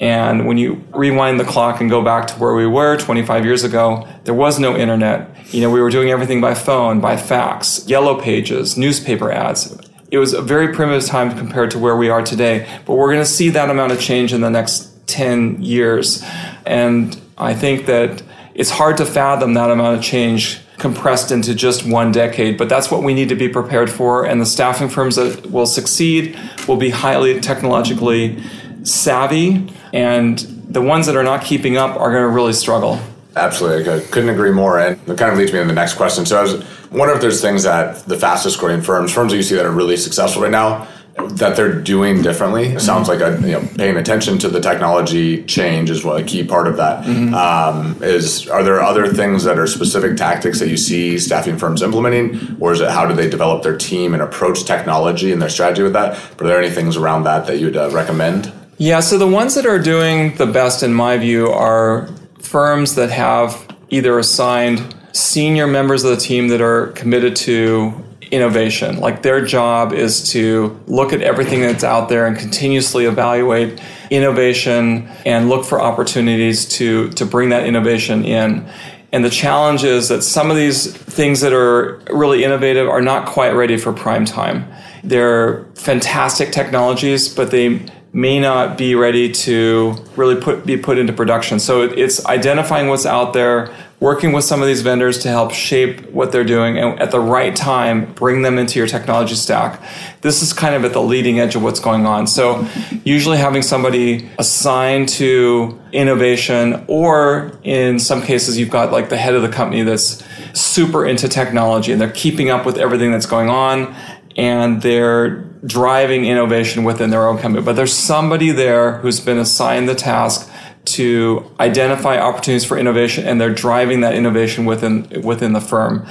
And 0.00 0.46
when 0.46 0.56
you 0.56 0.82
rewind 0.94 1.38
the 1.38 1.44
clock 1.44 1.82
and 1.82 1.90
go 1.90 2.00
back 2.00 2.28
to 2.28 2.34
where 2.36 2.54
we 2.54 2.66
were 2.66 2.96
25 2.96 3.44
years 3.44 3.64
ago, 3.64 4.08
there 4.24 4.32
was 4.32 4.58
no 4.58 4.78
internet. 4.78 5.52
You 5.52 5.60
know, 5.60 5.70
we 5.70 5.82
were 5.82 5.90
doing 5.90 6.08
everything 6.08 6.40
by 6.40 6.54
phone, 6.54 7.00
by 7.00 7.18
fax, 7.18 7.86
yellow 7.86 8.18
pages, 8.18 8.78
newspaper 8.78 9.30
ads. 9.30 9.76
It 10.10 10.18
was 10.18 10.32
a 10.32 10.42
very 10.42 10.72
primitive 10.72 11.06
time 11.06 11.36
compared 11.36 11.70
to 11.72 11.78
where 11.78 11.96
we 11.96 12.08
are 12.08 12.22
today. 12.22 12.66
But 12.86 12.94
we're 12.94 13.12
going 13.12 13.24
to 13.24 13.30
see 13.30 13.50
that 13.50 13.70
amount 13.70 13.92
of 13.92 14.00
change 14.00 14.32
in 14.32 14.40
the 14.40 14.50
next 14.50 14.90
10 15.06 15.62
years. 15.62 16.24
And 16.64 17.20
I 17.36 17.54
think 17.54 17.86
that 17.86 18.22
it's 18.54 18.70
hard 18.70 18.96
to 18.98 19.06
fathom 19.06 19.54
that 19.54 19.70
amount 19.70 19.98
of 19.98 20.02
change 20.02 20.60
compressed 20.78 21.30
into 21.32 21.54
just 21.54 21.84
one 21.84 22.12
decade, 22.12 22.56
but 22.56 22.68
that's 22.68 22.90
what 22.90 23.02
we 23.02 23.12
need 23.12 23.28
to 23.28 23.34
be 23.34 23.48
prepared 23.48 23.90
for. 23.90 24.24
And 24.24 24.40
the 24.40 24.46
staffing 24.46 24.88
firms 24.88 25.16
that 25.16 25.50
will 25.50 25.66
succeed 25.66 26.38
will 26.66 26.76
be 26.76 26.90
highly 26.90 27.40
technologically 27.40 28.42
savvy, 28.84 29.68
and 29.92 30.38
the 30.38 30.80
ones 30.80 31.06
that 31.06 31.16
are 31.16 31.24
not 31.24 31.42
keeping 31.42 31.76
up 31.76 31.98
are 31.98 32.10
going 32.10 32.22
to 32.22 32.28
really 32.28 32.52
struggle. 32.52 33.00
Absolutely, 33.38 33.90
I 33.90 34.00
couldn't 34.00 34.30
agree 34.30 34.52
more. 34.52 34.78
And 34.78 35.00
it 35.08 35.18
kind 35.18 35.32
of 35.32 35.38
leads 35.38 35.52
me 35.52 35.60
to 35.60 35.64
the 35.64 35.72
next 35.72 35.94
question. 35.94 36.26
So 36.26 36.38
I 36.38 36.42
was 36.42 36.54
wondering 36.90 37.16
if 37.16 37.22
there's 37.22 37.40
things 37.40 37.62
that 37.62 38.04
the 38.04 38.18
fastest 38.18 38.58
growing 38.58 38.82
firms, 38.82 39.12
firms 39.12 39.32
that 39.32 39.36
you 39.36 39.42
see 39.42 39.54
that 39.54 39.66
are 39.66 39.70
really 39.70 39.96
successful 39.96 40.42
right 40.42 40.50
now, 40.50 40.88
that 41.30 41.56
they're 41.56 41.72
doing 41.72 42.22
differently. 42.22 42.66
It 42.68 42.80
sounds 42.80 43.08
like 43.08 43.20
a, 43.20 43.40
you 43.40 43.52
know, 43.52 43.68
paying 43.76 43.96
attention 43.96 44.38
to 44.38 44.48
the 44.48 44.60
technology 44.60 45.44
change 45.44 45.90
is 45.90 46.04
what 46.04 46.20
a 46.20 46.24
key 46.24 46.44
part 46.44 46.68
of 46.68 46.76
that 46.76 47.04
mm-hmm. 47.04 47.34
um, 47.34 48.00
is. 48.02 48.48
Are 48.48 48.62
there 48.62 48.80
other 48.80 49.12
things 49.12 49.44
that 49.44 49.58
are 49.58 49.66
specific 49.66 50.16
tactics 50.16 50.60
that 50.60 50.68
you 50.68 50.76
see 50.76 51.18
staffing 51.18 51.58
firms 51.58 51.82
implementing, 51.82 52.56
or 52.60 52.72
is 52.72 52.80
it 52.80 52.90
how 52.90 53.06
do 53.06 53.14
they 53.14 53.28
develop 53.28 53.62
their 53.62 53.76
team 53.76 54.14
and 54.14 54.22
approach 54.22 54.64
technology 54.64 55.32
and 55.32 55.42
their 55.42 55.50
strategy 55.50 55.82
with 55.82 55.94
that? 55.94 56.20
But 56.36 56.46
are 56.46 56.48
there 56.50 56.62
any 56.62 56.70
things 56.70 56.96
around 56.96 57.24
that 57.24 57.46
that 57.46 57.58
you'd 57.58 57.76
uh, 57.76 57.90
recommend? 57.90 58.52
Yeah, 58.78 59.00
so 59.00 59.18
the 59.18 59.26
ones 59.26 59.56
that 59.56 59.66
are 59.66 59.80
doing 59.80 60.36
the 60.36 60.46
best, 60.46 60.84
in 60.84 60.94
my 60.94 61.18
view, 61.18 61.48
are 61.48 62.08
firms 62.48 62.94
that 62.94 63.10
have 63.10 63.66
either 63.90 64.18
assigned 64.18 64.94
senior 65.12 65.66
members 65.66 66.04
of 66.04 66.10
the 66.10 66.16
team 66.16 66.48
that 66.48 66.60
are 66.60 66.88
committed 66.88 67.36
to 67.36 68.04
innovation. 68.30 68.98
Like 68.98 69.22
their 69.22 69.44
job 69.44 69.92
is 69.92 70.30
to 70.32 70.78
look 70.86 71.12
at 71.12 71.22
everything 71.22 71.60
that's 71.60 71.84
out 71.84 72.08
there 72.08 72.26
and 72.26 72.36
continuously 72.36 73.04
evaluate 73.04 73.80
innovation 74.10 75.08
and 75.24 75.48
look 75.48 75.64
for 75.64 75.80
opportunities 75.80 76.66
to, 76.76 77.10
to 77.10 77.26
bring 77.26 77.50
that 77.50 77.66
innovation 77.66 78.24
in. 78.24 78.68
And 79.12 79.24
the 79.24 79.30
challenge 79.30 79.84
is 79.84 80.08
that 80.08 80.22
some 80.22 80.50
of 80.50 80.56
these 80.56 80.94
things 80.94 81.40
that 81.40 81.52
are 81.52 82.02
really 82.10 82.44
innovative 82.44 82.88
are 82.88 83.00
not 83.00 83.26
quite 83.26 83.52
ready 83.52 83.78
for 83.78 83.92
prime 83.92 84.26
time. 84.26 84.70
They're 85.02 85.64
fantastic 85.74 86.52
technologies, 86.52 87.28
but 87.28 87.50
they 87.50 87.86
may 88.12 88.40
not 88.40 88.78
be 88.78 88.94
ready 88.94 89.30
to 89.30 89.94
really 90.16 90.40
put 90.40 90.64
be 90.64 90.76
put 90.76 90.98
into 90.98 91.12
production. 91.12 91.58
So 91.60 91.82
it's 91.82 92.24
identifying 92.24 92.88
what's 92.88 93.04
out 93.04 93.34
there, 93.34 93.74
working 94.00 94.32
with 94.32 94.44
some 94.44 94.62
of 94.62 94.66
these 94.66 94.80
vendors 94.80 95.18
to 95.18 95.28
help 95.28 95.52
shape 95.52 96.10
what 96.10 96.32
they're 96.32 96.44
doing 96.44 96.78
and 96.78 96.98
at 97.00 97.10
the 97.10 97.20
right 97.20 97.54
time 97.54 98.12
bring 98.14 98.42
them 98.42 98.56
into 98.56 98.78
your 98.78 98.88
technology 98.88 99.34
stack. 99.34 99.82
This 100.22 100.42
is 100.42 100.54
kind 100.54 100.74
of 100.74 100.84
at 100.84 100.94
the 100.94 101.02
leading 101.02 101.38
edge 101.38 101.54
of 101.54 101.62
what's 101.62 101.80
going 101.80 102.06
on. 102.06 102.26
So 102.26 102.66
usually 103.04 103.36
having 103.36 103.62
somebody 103.62 104.30
assigned 104.38 105.10
to 105.10 105.78
innovation 105.92 106.84
or 106.88 107.58
in 107.62 107.98
some 107.98 108.22
cases 108.22 108.58
you've 108.58 108.70
got 108.70 108.90
like 108.90 109.10
the 109.10 109.18
head 109.18 109.34
of 109.34 109.42
the 109.42 109.48
company 109.50 109.82
that's 109.82 110.24
super 110.58 111.06
into 111.06 111.28
technology 111.28 111.92
and 111.92 112.00
they're 112.00 112.10
keeping 112.10 112.48
up 112.48 112.64
with 112.64 112.78
everything 112.78 113.12
that's 113.12 113.26
going 113.26 113.48
on 113.50 113.94
and 114.36 114.80
they're 114.80 115.44
driving 115.66 116.24
innovation 116.24 116.84
within 116.84 117.10
their 117.10 117.26
own 117.26 117.38
company. 117.38 117.64
But 117.64 117.76
there's 117.76 117.92
somebody 117.92 118.50
there 118.50 118.98
who's 118.98 119.20
been 119.20 119.38
assigned 119.38 119.88
the 119.88 119.94
task 119.94 120.50
to 120.84 121.44
identify 121.60 122.18
opportunities 122.18 122.64
for 122.64 122.78
innovation 122.78 123.26
and 123.26 123.40
they're 123.40 123.52
driving 123.52 124.00
that 124.00 124.14
innovation 124.14 124.64
within 124.64 125.22
within 125.22 125.52
the 125.52 125.60
firm 125.60 126.06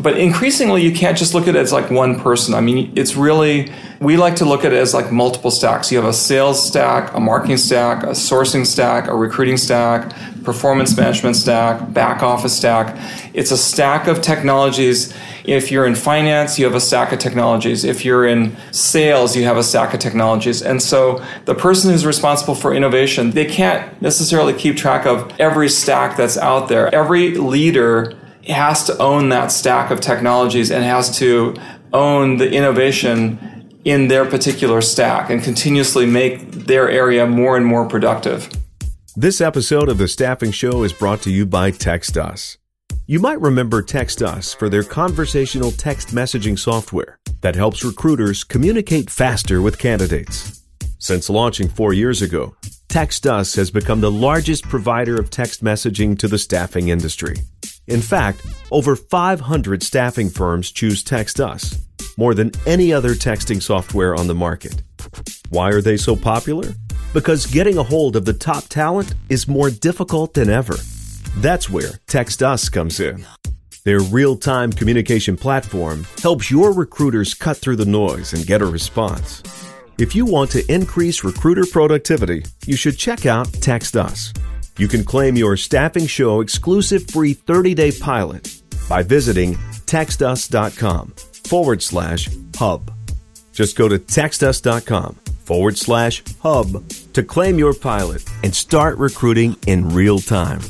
but 0.00 0.16
increasingly 0.16 0.82
you 0.82 0.92
can't 0.92 1.16
just 1.16 1.34
look 1.34 1.46
at 1.46 1.54
it 1.54 1.58
as 1.58 1.72
like 1.72 1.90
one 1.90 2.18
person 2.18 2.54
i 2.54 2.60
mean 2.60 2.92
it's 2.96 3.16
really 3.16 3.70
we 4.00 4.16
like 4.16 4.36
to 4.36 4.44
look 4.44 4.64
at 4.64 4.72
it 4.72 4.76
as 4.76 4.94
like 4.94 5.12
multiple 5.12 5.50
stacks 5.50 5.92
you 5.92 5.98
have 5.98 6.08
a 6.08 6.12
sales 6.12 6.66
stack 6.66 7.12
a 7.14 7.20
marketing 7.20 7.56
stack 7.56 8.02
a 8.04 8.10
sourcing 8.10 8.66
stack 8.66 9.08
a 9.08 9.14
recruiting 9.14 9.56
stack 9.56 10.14
performance 10.44 10.96
management 10.96 11.36
stack 11.36 11.92
back 11.92 12.22
office 12.22 12.56
stack 12.56 12.96
it's 13.34 13.50
a 13.50 13.58
stack 13.58 14.06
of 14.06 14.22
technologies 14.22 15.14
if 15.44 15.70
you're 15.70 15.86
in 15.86 15.94
finance, 15.94 16.58
you 16.58 16.64
have 16.64 16.74
a 16.74 16.80
stack 16.80 17.12
of 17.12 17.18
technologies. 17.18 17.84
If 17.84 18.04
you're 18.04 18.26
in 18.26 18.56
sales, 18.70 19.34
you 19.34 19.44
have 19.44 19.56
a 19.56 19.62
stack 19.62 19.94
of 19.94 20.00
technologies. 20.00 20.62
And 20.62 20.82
so 20.82 21.24
the 21.44 21.54
person 21.54 21.90
who's 21.90 22.06
responsible 22.06 22.54
for 22.54 22.74
innovation, 22.74 23.30
they 23.32 23.46
can't 23.46 24.00
necessarily 24.00 24.52
keep 24.52 24.76
track 24.76 25.06
of 25.06 25.32
every 25.40 25.68
stack 25.68 26.16
that's 26.16 26.36
out 26.36 26.68
there. 26.68 26.94
Every 26.94 27.36
leader 27.36 28.16
has 28.50 28.84
to 28.84 28.98
own 28.98 29.28
that 29.30 29.52
stack 29.52 29.90
of 29.90 30.00
technologies 30.00 30.70
and 30.70 30.84
has 30.84 31.16
to 31.18 31.54
own 31.92 32.36
the 32.36 32.50
innovation 32.50 33.70
in 33.84 34.08
their 34.08 34.24
particular 34.24 34.80
stack 34.80 35.30
and 35.30 35.42
continuously 35.42 36.06
make 36.06 36.50
their 36.50 36.90
area 36.90 37.26
more 37.26 37.56
and 37.56 37.66
more 37.66 37.88
productive. 37.88 38.48
This 39.16 39.40
episode 39.40 39.88
of 39.88 39.98
The 39.98 40.08
Staffing 40.08 40.52
Show 40.52 40.82
is 40.84 40.92
brought 40.92 41.22
to 41.22 41.30
you 41.30 41.44
by 41.44 41.72
TextUs. 41.72 42.58
You 43.06 43.18
might 43.18 43.40
remember 43.40 43.82
TextUs 43.82 44.54
for 44.56 44.68
their 44.68 44.84
conversational 44.84 45.72
text 45.72 46.14
messaging 46.14 46.58
software 46.58 47.18
that 47.40 47.56
helps 47.56 47.84
recruiters 47.84 48.44
communicate 48.44 49.10
faster 49.10 49.60
with 49.60 49.78
candidates. 49.78 50.62
Since 50.98 51.28
launching 51.28 51.68
four 51.68 51.92
years 51.92 52.22
ago, 52.22 52.54
TextUs 52.88 53.56
has 53.56 53.70
become 53.70 54.00
the 54.00 54.10
largest 54.10 54.64
provider 54.64 55.18
of 55.18 55.30
text 55.30 55.64
messaging 55.64 56.18
to 56.18 56.28
the 56.28 56.38
staffing 56.38 56.88
industry. 56.88 57.36
In 57.90 58.00
fact, 58.00 58.46
over 58.70 58.94
500 58.94 59.82
staffing 59.82 60.30
firms 60.30 60.70
choose 60.70 61.02
TextUs, 61.02 61.80
more 62.16 62.34
than 62.34 62.52
any 62.64 62.92
other 62.92 63.14
texting 63.14 63.60
software 63.60 64.14
on 64.14 64.28
the 64.28 64.34
market. 64.34 64.82
Why 65.48 65.70
are 65.70 65.82
they 65.82 65.96
so 65.96 66.14
popular? 66.14 66.68
Because 67.12 67.46
getting 67.46 67.78
a 67.78 67.82
hold 67.82 68.14
of 68.14 68.24
the 68.24 68.32
top 68.32 68.64
talent 68.68 69.14
is 69.28 69.48
more 69.48 69.70
difficult 69.70 70.34
than 70.34 70.48
ever. 70.48 70.76
That's 71.38 71.68
where 71.68 71.98
TextUs 72.06 72.70
comes 72.70 73.00
in. 73.00 73.26
Their 73.82 74.00
real 74.00 74.36
time 74.36 74.72
communication 74.72 75.36
platform 75.36 76.06
helps 76.22 76.48
your 76.48 76.72
recruiters 76.72 77.34
cut 77.34 77.56
through 77.56 77.76
the 77.76 77.86
noise 77.86 78.34
and 78.34 78.46
get 78.46 78.62
a 78.62 78.66
response. 78.66 79.42
If 79.98 80.14
you 80.14 80.26
want 80.26 80.52
to 80.52 80.72
increase 80.72 81.24
recruiter 81.24 81.66
productivity, 81.66 82.44
you 82.66 82.76
should 82.76 82.96
check 82.96 83.26
out 83.26 83.48
TextUs. 83.48 84.32
You 84.78 84.88
can 84.88 85.04
claim 85.04 85.36
your 85.36 85.56
Staffing 85.56 86.06
Show 86.06 86.40
exclusive 86.40 87.08
free 87.08 87.34
30 87.34 87.74
day 87.74 87.92
pilot 87.92 88.62
by 88.88 89.02
visiting 89.02 89.54
textus.com 89.86 91.12
forward 91.44 91.82
slash 91.82 92.28
hub. 92.56 92.90
Just 93.52 93.76
go 93.76 93.88
to 93.88 93.98
textus.com 93.98 95.14
forward 95.44 95.76
slash 95.76 96.22
hub 96.42 96.88
to 97.12 97.22
claim 97.22 97.58
your 97.58 97.74
pilot 97.74 98.24
and 98.42 98.54
start 98.54 98.96
recruiting 98.98 99.56
in 99.66 99.88
real 99.90 100.18
time. 100.18 100.60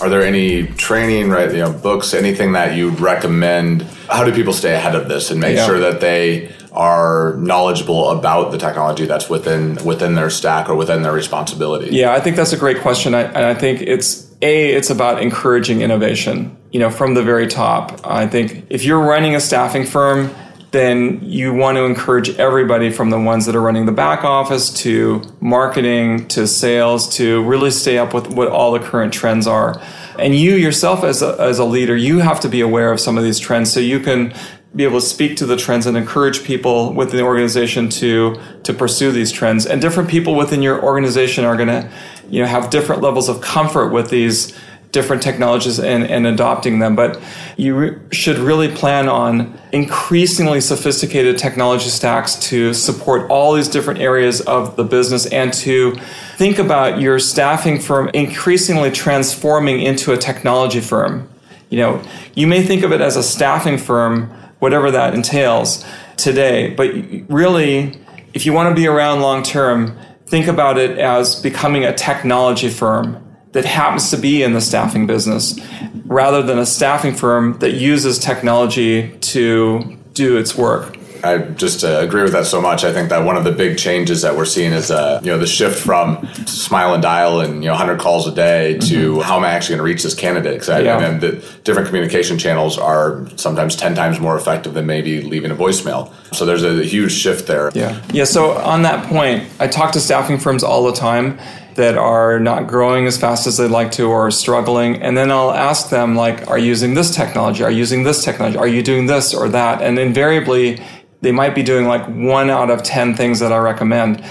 Are 0.00 0.08
there 0.08 0.22
any 0.22 0.66
training, 0.66 1.30
right? 1.30 1.50
You 1.50 1.58
know, 1.58 1.72
books, 1.72 2.14
anything 2.14 2.52
that 2.52 2.76
you 2.76 2.90
recommend? 2.90 3.82
How 4.08 4.24
do 4.24 4.32
people 4.32 4.52
stay 4.52 4.74
ahead 4.74 4.94
of 4.94 5.08
this 5.08 5.30
and 5.30 5.40
make 5.40 5.56
yeah. 5.56 5.66
sure 5.66 5.80
that 5.80 6.00
they 6.00 6.52
are 6.72 7.34
knowledgeable 7.38 8.10
about 8.10 8.52
the 8.52 8.58
technology 8.58 9.06
that's 9.06 9.28
within 9.28 9.76
within 9.84 10.14
their 10.14 10.30
stack 10.30 10.68
or 10.68 10.74
within 10.74 11.02
their 11.02 11.12
responsibility? 11.12 11.94
Yeah, 11.94 12.12
I 12.12 12.20
think 12.20 12.36
that's 12.36 12.52
a 12.52 12.58
great 12.58 12.80
question, 12.80 13.14
I, 13.14 13.22
and 13.22 13.44
I 13.44 13.54
think 13.54 13.82
it's 13.82 14.30
a 14.42 14.70
it's 14.74 14.90
about 14.90 15.22
encouraging 15.22 15.80
innovation. 15.80 16.56
You 16.70 16.80
know, 16.80 16.90
from 16.90 17.14
the 17.14 17.22
very 17.22 17.46
top. 17.46 18.00
I 18.04 18.26
think 18.26 18.66
if 18.68 18.84
you're 18.84 19.00
running 19.00 19.34
a 19.34 19.40
staffing 19.40 19.86
firm 19.86 20.34
then 20.70 21.20
you 21.22 21.54
want 21.54 21.76
to 21.76 21.84
encourage 21.84 22.30
everybody 22.38 22.90
from 22.90 23.10
the 23.10 23.18
ones 23.18 23.46
that 23.46 23.56
are 23.56 23.60
running 23.60 23.86
the 23.86 23.92
back 23.92 24.24
office 24.24 24.70
to 24.70 25.22
marketing 25.40 26.28
to 26.28 26.46
sales 26.46 27.16
to 27.16 27.42
really 27.44 27.70
stay 27.70 27.96
up 27.96 28.12
with 28.12 28.26
what 28.28 28.48
all 28.48 28.72
the 28.72 28.78
current 28.78 29.12
trends 29.12 29.46
are. 29.46 29.80
And 30.18 30.34
you 30.34 30.56
yourself 30.56 31.04
as 31.04 31.22
a, 31.22 31.36
as 31.38 31.58
a 31.58 31.64
leader, 31.64 31.96
you 31.96 32.18
have 32.18 32.40
to 32.40 32.48
be 32.48 32.60
aware 32.60 32.92
of 32.92 33.00
some 33.00 33.16
of 33.16 33.24
these 33.24 33.38
trends 33.38 33.72
so 33.72 33.80
you 33.80 34.00
can 34.00 34.34
be 34.76 34.84
able 34.84 35.00
to 35.00 35.06
speak 35.06 35.36
to 35.38 35.46
the 35.46 35.56
trends 35.56 35.86
and 35.86 35.96
encourage 35.96 36.44
people 36.44 36.92
within 36.92 37.16
the 37.16 37.22
organization 37.24 37.88
to 37.88 38.38
to 38.64 38.74
pursue 38.74 39.10
these 39.10 39.32
trends. 39.32 39.66
And 39.66 39.80
different 39.80 40.10
people 40.10 40.34
within 40.34 40.62
your 40.62 40.82
organization 40.82 41.44
are 41.44 41.56
going 41.56 41.68
to, 41.68 41.90
you 42.28 42.42
know, 42.42 42.48
have 42.48 42.70
different 42.70 43.02
levels 43.02 43.28
of 43.28 43.40
comfort 43.40 43.88
with 43.88 44.10
these 44.10 44.54
different 44.90 45.22
technologies 45.22 45.78
and, 45.78 46.04
and 46.04 46.26
adopting 46.26 46.78
them. 46.78 46.96
But 46.96 47.20
you 47.56 47.76
re- 47.76 47.98
should 48.10 48.38
really 48.38 48.68
plan 48.68 49.08
on 49.08 49.58
increasingly 49.72 50.60
sophisticated 50.60 51.38
technology 51.38 51.90
stacks 51.90 52.36
to 52.36 52.72
support 52.72 53.30
all 53.30 53.52
these 53.52 53.68
different 53.68 54.00
areas 54.00 54.40
of 54.42 54.76
the 54.76 54.84
business 54.84 55.26
and 55.26 55.52
to 55.54 55.96
think 56.36 56.58
about 56.58 57.00
your 57.00 57.18
staffing 57.18 57.80
firm 57.80 58.08
increasingly 58.14 58.90
transforming 58.90 59.80
into 59.80 60.12
a 60.12 60.16
technology 60.16 60.80
firm. 60.80 61.28
You 61.68 61.78
know, 61.78 62.02
you 62.34 62.46
may 62.46 62.62
think 62.62 62.82
of 62.82 62.92
it 62.92 63.02
as 63.02 63.16
a 63.16 63.22
staffing 63.22 63.76
firm, 63.76 64.32
whatever 64.58 64.90
that 64.90 65.14
entails 65.14 65.84
today, 66.16 66.74
but 66.74 66.92
really, 67.28 67.92
if 68.34 68.44
you 68.44 68.52
want 68.52 68.68
to 68.68 68.80
be 68.80 68.86
around 68.86 69.20
long 69.20 69.42
term, 69.42 69.98
think 70.26 70.46
about 70.46 70.78
it 70.78 70.98
as 70.98 71.40
becoming 71.40 71.84
a 71.84 71.94
technology 71.94 72.68
firm 72.68 73.24
that 73.52 73.64
happens 73.64 74.10
to 74.10 74.16
be 74.16 74.42
in 74.42 74.52
the 74.52 74.60
staffing 74.60 75.06
business 75.06 75.58
rather 76.04 76.42
than 76.42 76.58
a 76.58 76.66
staffing 76.66 77.14
firm 77.14 77.58
that 77.60 77.72
uses 77.72 78.18
technology 78.18 79.16
to 79.20 79.98
do 80.12 80.36
its 80.36 80.54
work. 80.54 80.97
I 81.24 81.38
just 81.38 81.84
uh, 81.84 81.98
agree 82.00 82.22
with 82.22 82.32
that 82.32 82.46
so 82.46 82.60
much. 82.60 82.84
I 82.84 82.92
think 82.92 83.08
that 83.10 83.24
one 83.24 83.36
of 83.36 83.44
the 83.44 83.52
big 83.52 83.78
changes 83.78 84.22
that 84.22 84.36
we're 84.36 84.44
seeing 84.44 84.72
is, 84.72 84.90
uh, 84.90 85.20
you 85.22 85.30
know, 85.30 85.38
the 85.38 85.46
shift 85.46 85.78
from 85.80 86.26
smile 86.46 86.94
and 86.94 87.02
dial 87.02 87.40
and 87.40 87.62
you 87.62 87.68
know 87.68 87.74
100 87.74 87.98
calls 88.00 88.26
a 88.26 88.32
day 88.32 88.78
to 88.78 89.14
mm-hmm. 89.14 89.20
how 89.20 89.36
am 89.36 89.44
I 89.44 89.50
actually 89.50 89.76
going 89.76 89.86
to 89.86 89.92
reach 89.92 90.02
this 90.02 90.14
candidate? 90.14 90.54
Because 90.54 90.68
I, 90.70 90.80
yeah. 90.80 90.98
and 90.98 91.20
the 91.20 91.32
different 91.64 91.88
communication 91.88 92.38
channels 92.38 92.78
are 92.78 93.28
sometimes 93.36 93.76
10 93.76 93.94
times 93.94 94.20
more 94.20 94.36
effective 94.36 94.74
than 94.74 94.86
maybe 94.86 95.22
leaving 95.22 95.50
a 95.50 95.56
voicemail. 95.56 96.12
So 96.34 96.44
there's 96.44 96.62
a, 96.62 96.80
a 96.80 96.84
huge 96.84 97.12
shift 97.12 97.46
there. 97.46 97.70
Yeah. 97.74 98.02
Yeah. 98.12 98.24
So 98.24 98.52
on 98.52 98.82
that 98.82 99.06
point, 99.06 99.48
I 99.60 99.66
talk 99.66 99.92
to 99.92 100.00
staffing 100.00 100.38
firms 100.38 100.62
all 100.62 100.84
the 100.84 100.92
time 100.92 101.38
that 101.78 101.96
are 101.96 102.40
not 102.40 102.66
growing 102.66 103.06
as 103.06 103.16
fast 103.16 103.46
as 103.46 103.56
they'd 103.56 103.68
like 103.68 103.92
to 103.92 104.10
or 104.10 104.26
are 104.26 104.30
struggling 104.32 105.00
and 105.00 105.16
then 105.16 105.30
i'll 105.30 105.52
ask 105.52 105.90
them 105.90 106.16
like 106.16 106.48
are 106.48 106.58
you 106.58 106.66
using 106.66 106.94
this 106.94 107.14
technology 107.14 107.62
are 107.62 107.70
you 107.70 107.78
using 107.78 108.02
this 108.02 108.24
technology 108.24 108.58
are 108.58 108.66
you 108.66 108.82
doing 108.82 109.06
this 109.06 109.32
or 109.32 109.48
that 109.48 109.80
and 109.80 109.96
invariably 109.96 110.82
they 111.20 111.32
might 111.32 111.54
be 111.54 111.62
doing 111.62 111.86
like 111.86 112.06
one 112.06 112.50
out 112.50 112.70
of 112.70 112.82
10 112.82 113.14
things 113.14 113.40
that 113.40 113.52
i 113.52 113.58
recommend. 113.58 114.24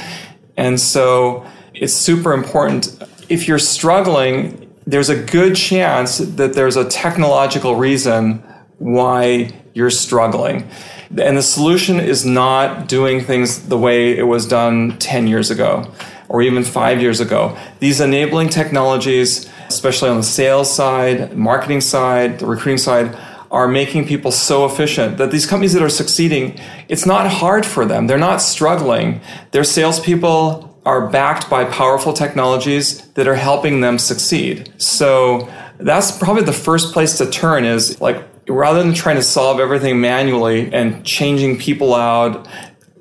And 0.55 0.79
so 0.79 1.45
it's 1.73 1.93
super 1.93 2.33
important. 2.33 2.97
If 3.29 3.47
you're 3.47 3.59
struggling 3.59 4.67
there's 4.87 5.09
a 5.09 5.21
good 5.21 5.55
chance 5.55 6.17
that 6.17 6.53
there's 6.53 6.77
a 6.77 6.87
technological 6.87 7.75
reason 7.75 8.41
why 8.79 9.53
you're 9.73 9.89
struggling. 9.89 10.67
And 11.09 11.37
the 11.37 11.43
solution 11.43 11.99
is 11.99 12.25
not 12.25 12.87
doing 12.87 13.21
things 13.21 13.67
the 13.67 13.77
way 13.77 14.17
it 14.17 14.23
was 14.23 14.47
done 14.47 14.97
10 14.97 15.27
years 15.27 15.51
ago 15.51 15.91
or 16.29 16.41
even 16.41 16.63
five 16.63 17.01
years 17.01 17.19
ago. 17.19 17.57
These 17.79 17.99
enabling 17.99 18.49
technologies, 18.49 19.49
especially 19.67 20.09
on 20.09 20.17
the 20.17 20.23
sales 20.23 20.73
side, 20.73 21.37
marketing 21.37 21.81
side, 21.81 22.39
the 22.39 22.45
recruiting 22.45 22.77
side, 22.77 23.17
are 23.51 23.67
making 23.67 24.07
people 24.07 24.31
so 24.31 24.65
efficient 24.65 25.17
that 25.17 25.31
these 25.31 25.45
companies 25.45 25.73
that 25.73 25.81
are 25.81 25.89
succeeding, 25.89 26.59
it's 26.89 27.05
not 27.05 27.27
hard 27.29 27.65
for 27.65 27.85
them. 27.85 28.07
They're 28.07 28.17
not 28.17 28.41
struggling. 28.41 29.21
Their 29.51 29.63
salespeople 29.63 30.79
are 30.85 31.09
backed 31.09 31.49
by 31.49 31.65
powerful 31.65 32.13
technologies 32.13 33.01
that 33.09 33.27
are 33.27 33.35
helping 33.35 33.81
them 33.81 33.99
succeed. 33.99 34.71
So 34.77 35.49
that's 35.77 36.17
probably 36.17 36.43
the 36.43 36.53
first 36.53 36.93
place 36.93 37.17
to 37.17 37.29
turn 37.29 37.65
is 37.65 37.99
like 37.99 38.23
rather 38.47 38.81
than 38.81 38.93
trying 38.93 39.17
to 39.17 39.23
solve 39.23 39.59
everything 39.59 39.99
manually 39.99 40.73
and 40.73 41.05
changing 41.05 41.57
people 41.57 41.93
out, 41.93 42.47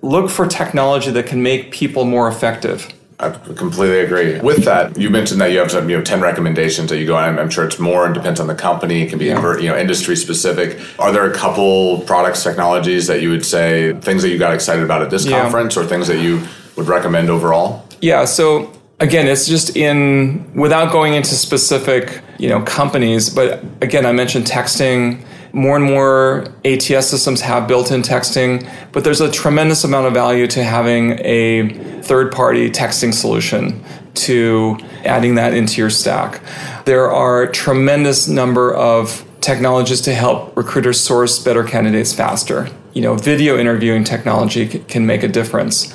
look 0.03 0.31
for 0.31 0.47
technology 0.47 1.11
that 1.13 1.27
can 1.27 1.43
make 1.43 1.73
people 1.73 2.05
more 2.05 2.29
effective. 2.29 2.93
I 3.19 3.31
completely 3.31 4.01
agree. 4.01 4.39
With 4.41 4.65
that, 4.65 4.99
you 4.99 5.09
mentioned 5.09 5.41
that 5.41 5.51
you 5.51 5.59
have 5.59 5.71
some, 5.71 5.89
you 5.89 5.97
know, 5.97 6.05
ten 6.05 6.21
recommendations 6.21 6.91
that 6.91 6.99
you 6.99 7.07
go 7.07 7.17
on. 7.17 7.25
I'm, 7.25 7.39
I'm 7.39 7.51
sure 7.51 7.65
it's 7.65 7.79
more 7.79 8.05
and 8.05 8.15
depends 8.15 8.41
on 8.41 8.47
the 8.47 8.55
company. 8.55 9.03
It 9.03 9.09
can 9.09 9.19
be, 9.19 9.27
yeah. 9.27 9.57
you 9.57 9.69
know, 9.69 9.77
industry 9.77 10.17
specific. 10.17 10.79
Are 10.99 11.11
there 11.13 11.31
a 11.31 11.35
couple 11.35 12.01
products, 12.03 12.43
technologies 12.43 13.07
that 13.07 13.23
you 13.23 13.31
would 13.31 13.47
say 13.47 13.95
things 14.01 14.23
that 14.23 14.29
you 14.29 14.39
got 14.39 14.53
excited 14.53 14.85
about 14.85 15.01
at 15.01 15.09
this 15.09 15.25
yeah. 15.25 15.41
conference, 15.41 15.79
or 15.79 15.87
things 15.87 16.09
that 16.09 16.21
you 16.21 16.47
would 16.77 16.89
recommend 16.89 17.31
overall? 17.31 17.87
Yeah. 18.03 18.27
So 18.27 18.71
again, 19.01 19.27
it's 19.27 19.47
just 19.47 19.77
in 19.77 20.53
without 20.55 20.93
going 20.93 21.15
into 21.15 21.35
specific, 21.35 22.21
you 22.39 22.51
know, 22.51 22.63
companies. 22.63 23.31
But 23.31 23.65
again, 23.81 24.05
I 24.05 24.13
mentioned 24.13 24.45
texting 24.45 25.25
more 25.53 25.77
and 25.77 25.85
more 25.87 26.45
ATS 26.67 27.09
systems 27.09 27.41
have 27.41 27.67
built 27.67 27.91
in 27.91 28.03
texting, 28.03 28.71
but 28.93 29.05
there's 29.05 29.23
a 29.23 29.31
tremendous 29.31 29.85
amount 29.85 30.07
of 30.07 30.13
value 30.13 30.47
to 30.49 30.63
having 30.63 31.13
a 31.21 31.96
third 32.07 32.33
party 32.33 32.71
texting 32.71 33.13
solution 33.13 33.85
to 34.15 34.79
adding 35.05 35.35
that 35.35 35.55
into 35.55 35.81
your 35.81 35.91
stack. 35.91 36.41
There 36.85 37.11
are 37.11 37.43
a 37.43 37.53
tremendous 37.53 38.29
number 38.29 38.75
of 38.75 39.25
technologies 39.41 40.01
to 40.03 40.15
help 40.15 40.57
recruiters 40.57 41.01
source 41.01 41.39
better 41.39 41.63
candidates 41.63 42.13
faster. 42.13 42.69
You 42.95 43.03
know, 43.03 43.15
video 43.15 43.59
interviewing 43.59 44.05
technology 44.05 44.67
can 44.67 45.07
make 45.07 45.23
a 45.23 45.29
difference. 45.29 45.95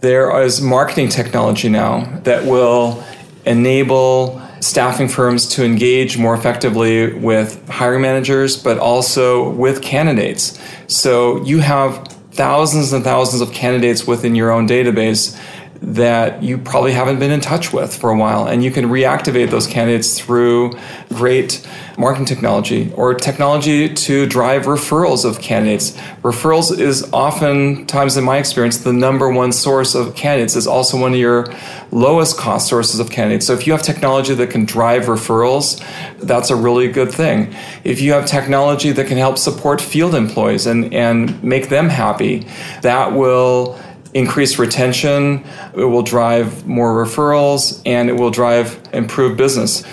There 0.00 0.40
is 0.42 0.60
marketing 0.60 1.08
technology 1.08 1.68
now 1.68 2.20
that 2.24 2.44
will 2.44 3.02
enable 3.46 4.40
staffing 4.60 5.08
firms 5.08 5.46
to 5.46 5.64
engage 5.64 6.16
more 6.16 6.34
effectively 6.34 7.12
with 7.12 7.68
hiring 7.68 8.02
managers, 8.02 8.56
but 8.56 8.78
also 8.78 9.50
with 9.50 9.82
candidates. 9.82 10.58
So 10.86 11.42
you 11.44 11.60
have 11.60 12.13
thousands 12.34 12.92
and 12.92 13.04
thousands 13.04 13.40
of 13.40 13.52
candidates 13.52 14.06
within 14.06 14.34
your 14.34 14.50
own 14.50 14.66
database 14.66 15.38
that 15.86 16.42
you 16.42 16.56
probably 16.56 16.92
haven't 16.92 17.18
been 17.18 17.30
in 17.30 17.40
touch 17.40 17.72
with 17.72 17.94
for 17.94 18.08
a 18.08 18.16
while. 18.16 18.46
And 18.46 18.64
you 18.64 18.70
can 18.70 18.86
reactivate 18.86 19.50
those 19.50 19.66
candidates 19.66 20.18
through 20.18 20.72
great 21.10 21.66
marketing 21.98 22.24
technology 22.24 22.90
or 22.94 23.14
technology 23.14 23.92
to 23.92 24.26
drive 24.26 24.64
referrals 24.64 25.24
of 25.24 25.40
candidates. 25.40 25.92
Referrals 26.22 26.76
is 26.76 27.08
oftentimes, 27.12 28.16
in 28.16 28.24
my 28.24 28.38
experience, 28.38 28.78
the 28.78 28.92
number 28.92 29.30
one 29.30 29.52
source 29.52 29.94
of 29.94 30.14
candidates, 30.16 30.56
is 30.56 30.66
also 30.66 30.98
one 30.98 31.12
of 31.12 31.18
your 31.18 31.46
lowest 31.92 32.38
cost 32.38 32.66
sources 32.66 32.98
of 32.98 33.10
candidates. 33.10 33.46
So 33.46 33.52
if 33.52 33.66
you 33.66 33.72
have 33.74 33.82
technology 33.82 34.34
that 34.34 34.50
can 34.50 34.64
drive 34.64 35.04
referrals, 35.04 35.84
that's 36.18 36.50
a 36.50 36.56
really 36.56 36.88
good 36.88 37.12
thing. 37.12 37.54
If 37.84 38.00
you 38.00 38.12
have 38.12 38.26
technology 38.26 38.90
that 38.92 39.06
can 39.06 39.18
help 39.18 39.36
support 39.36 39.80
field 39.82 40.14
employees 40.14 40.66
and, 40.66 40.92
and 40.94 41.44
make 41.44 41.68
them 41.68 41.90
happy, 41.90 42.46
that 42.80 43.12
will 43.12 43.78
increase 44.14 44.58
retention, 44.58 45.44
it 45.74 45.84
will 45.84 46.02
drive 46.02 46.66
more 46.66 47.04
referrals, 47.04 47.82
and 47.84 48.08
it 48.08 48.14
will 48.14 48.30
drive 48.30 48.80
improved 48.92 49.36
business. 49.36 49.84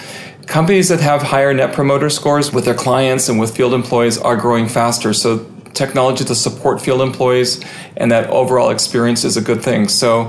Companies 0.46 0.90
that 0.90 1.00
have 1.00 1.22
higher 1.22 1.54
net 1.54 1.74
promoter 1.74 2.10
scores 2.10 2.54
with 2.54 2.66
their 2.66 2.74
clients 2.76 3.30
and 3.30 3.40
with 3.40 3.56
field 3.56 3.74
employees 3.74 4.18
are 4.18 4.36
growing 4.36 4.68
faster. 4.68 5.14
So 5.14 5.46
technology 5.74 6.24
to 6.26 6.36
support 6.36 6.82
field 6.82 7.02
employees 7.02 7.64
and 7.96 8.12
that 8.12 8.30
overall 8.30 8.70
experience 8.70 9.24
is 9.24 9.38
a 9.38 9.42
good 9.42 9.64
thing. 9.64 9.88
So 9.88 10.28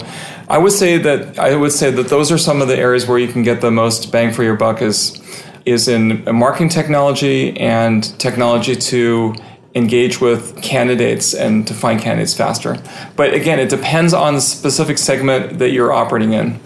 I 0.49 0.59
would 0.59 0.73
say 0.73 0.99
that 0.99 1.39
I 1.39 1.57
would 1.57 1.73
say 1.73 1.91
that 1.91 2.09
those 2.09 2.31
are 2.31 2.39
some 2.39 2.63
of 2.63 2.69
the 2.69 2.77
areas 2.77 3.07
where 3.07 3.19
you 3.19 3.29
can 3.29 3.43
get 3.43 3.61
the 3.61 3.71
most 3.71 4.13
bang 4.13 4.33
for 4.33 4.43
your 4.43 4.57
buck 4.57 4.83
is 4.83 5.21
is 5.65 5.89
in 5.89 6.25
marketing 6.33 6.69
technology 6.69 7.57
and 7.59 8.19
technology 8.19 8.75
to 8.75 9.35
engage 9.75 10.21
with 10.21 10.61
candidates 10.63 11.35
and 11.35 11.67
to 11.67 11.75
find 11.75 12.01
candidates 12.01 12.35
faster. 12.35 12.77
But 13.17 13.35
again, 13.35 13.59
it 13.59 13.69
depends 13.69 14.13
on 14.13 14.35
the 14.35 14.41
specific 14.41 14.99
segment 14.99 15.59
that 15.59 15.71
you're 15.71 15.93
operating 15.93 16.33
in. 16.33 16.61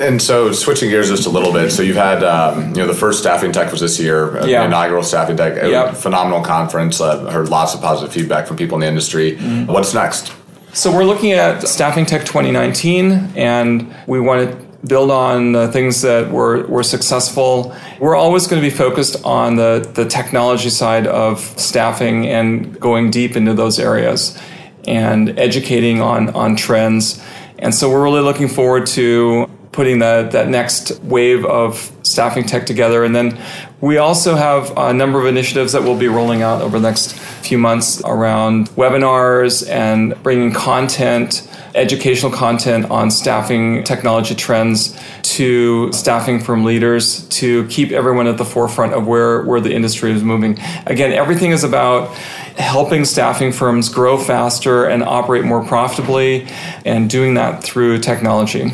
And 0.00 0.20
so, 0.20 0.52
switching 0.52 0.88
gears 0.88 1.08
just 1.08 1.26
a 1.26 1.30
little 1.30 1.52
bit. 1.52 1.70
So, 1.70 1.82
you've 1.82 1.96
had, 1.96 2.24
um, 2.24 2.70
you 2.70 2.76
know, 2.76 2.86
the 2.86 2.94
first 2.94 3.20
staffing 3.20 3.52
tech 3.52 3.70
was 3.70 3.80
this 3.80 4.00
year, 4.00 4.38
uh, 4.38 4.46
yeah. 4.46 4.64
inaugural 4.64 5.02
staffing 5.02 5.36
tech, 5.36 5.54
yep. 5.54 5.94
phenomenal 5.94 6.42
conference. 6.42 7.00
Uh, 7.00 7.30
heard 7.30 7.50
lots 7.50 7.74
of 7.74 7.80
positive 7.80 8.12
feedback 8.12 8.46
from 8.46 8.56
people 8.56 8.76
in 8.76 8.80
the 8.80 8.88
industry. 8.88 9.36
Mm-hmm. 9.36 9.70
What's 9.70 9.92
next? 9.92 10.32
So, 10.72 10.90
we're 10.92 11.04
looking 11.04 11.32
at 11.32 11.68
Staffing 11.68 12.06
Tech 12.06 12.22
2019, 12.22 13.32
and 13.36 13.94
we 14.06 14.18
want 14.18 14.50
to 14.50 14.71
build 14.86 15.10
on 15.10 15.52
the 15.52 15.68
things 15.68 16.02
that 16.02 16.30
were, 16.30 16.66
were 16.66 16.82
successful. 16.82 17.74
We're 18.00 18.16
always 18.16 18.46
going 18.46 18.60
to 18.60 18.68
be 18.68 18.74
focused 18.74 19.24
on 19.24 19.56
the, 19.56 19.88
the 19.94 20.06
technology 20.06 20.70
side 20.70 21.06
of 21.06 21.40
staffing 21.58 22.26
and 22.26 22.78
going 22.80 23.10
deep 23.10 23.36
into 23.36 23.54
those 23.54 23.78
areas 23.78 24.38
and 24.86 25.38
educating 25.38 26.00
on, 26.00 26.30
on 26.30 26.56
trends. 26.56 27.22
And 27.58 27.74
so 27.74 27.90
we're 27.90 28.02
really 28.02 28.22
looking 28.22 28.48
forward 28.48 28.86
to 28.88 29.48
putting 29.70 30.00
that, 30.00 30.32
that 30.32 30.48
next 30.48 31.00
wave 31.00 31.44
of 31.46 31.90
staffing 32.02 32.44
tech 32.44 32.66
together. 32.66 33.04
And 33.04 33.14
then 33.14 33.40
we 33.80 33.98
also 33.98 34.34
have 34.34 34.76
a 34.76 34.92
number 34.92 35.20
of 35.20 35.26
initiatives 35.26 35.72
that 35.72 35.82
we'll 35.82 35.98
be 35.98 36.08
rolling 36.08 36.42
out 36.42 36.60
over 36.60 36.78
the 36.78 36.88
next 36.88 37.16
few 37.42 37.58
months 37.58 38.02
around 38.04 38.68
webinars 38.70 39.68
and 39.68 40.20
bringing 40.22 40.52
content 40.52 41.48
educational 41.74 42.30
content 42.30 42.90
on 42.90 43.10
staffing 43.10 43.82
technology 43.84 44.34
trends 44.34 44.98
to 45.22 45.92
staffing 45.92 46.40
firm 46.40 46.64
leaders 46.64 47.26
to 47.28 47.66
keep 47.68 47.90
everyone 47.92 48.26
at 48.26 48.36
the 48.36 48.44
forefront 48.44 48.92
of 48.92 49.06
where, 49.06 49.42
where 49.42 49.60
the 49.60 49.72
industry 49.72 50.12
is 50.12 50.22
moving. 50.22 50.58
Again, 50.86 51.12
everything 51.12 51.50
is 51.52 51.64
about 51.64 52.14
helping 52.56 53.04
staffing 53.04 53.52
firms 53.52 53.88
grow 53.88 54.18
faster 54.18 54.84
and 54.84 55.02
operate 55.02 55.44
more 55.44 55.64
profitably 55.64 56.46
and 56.84 57.08
doing 57.08 57.34
that 57.34 57.64
through 57.64 57.98
technology. 57.98 58.72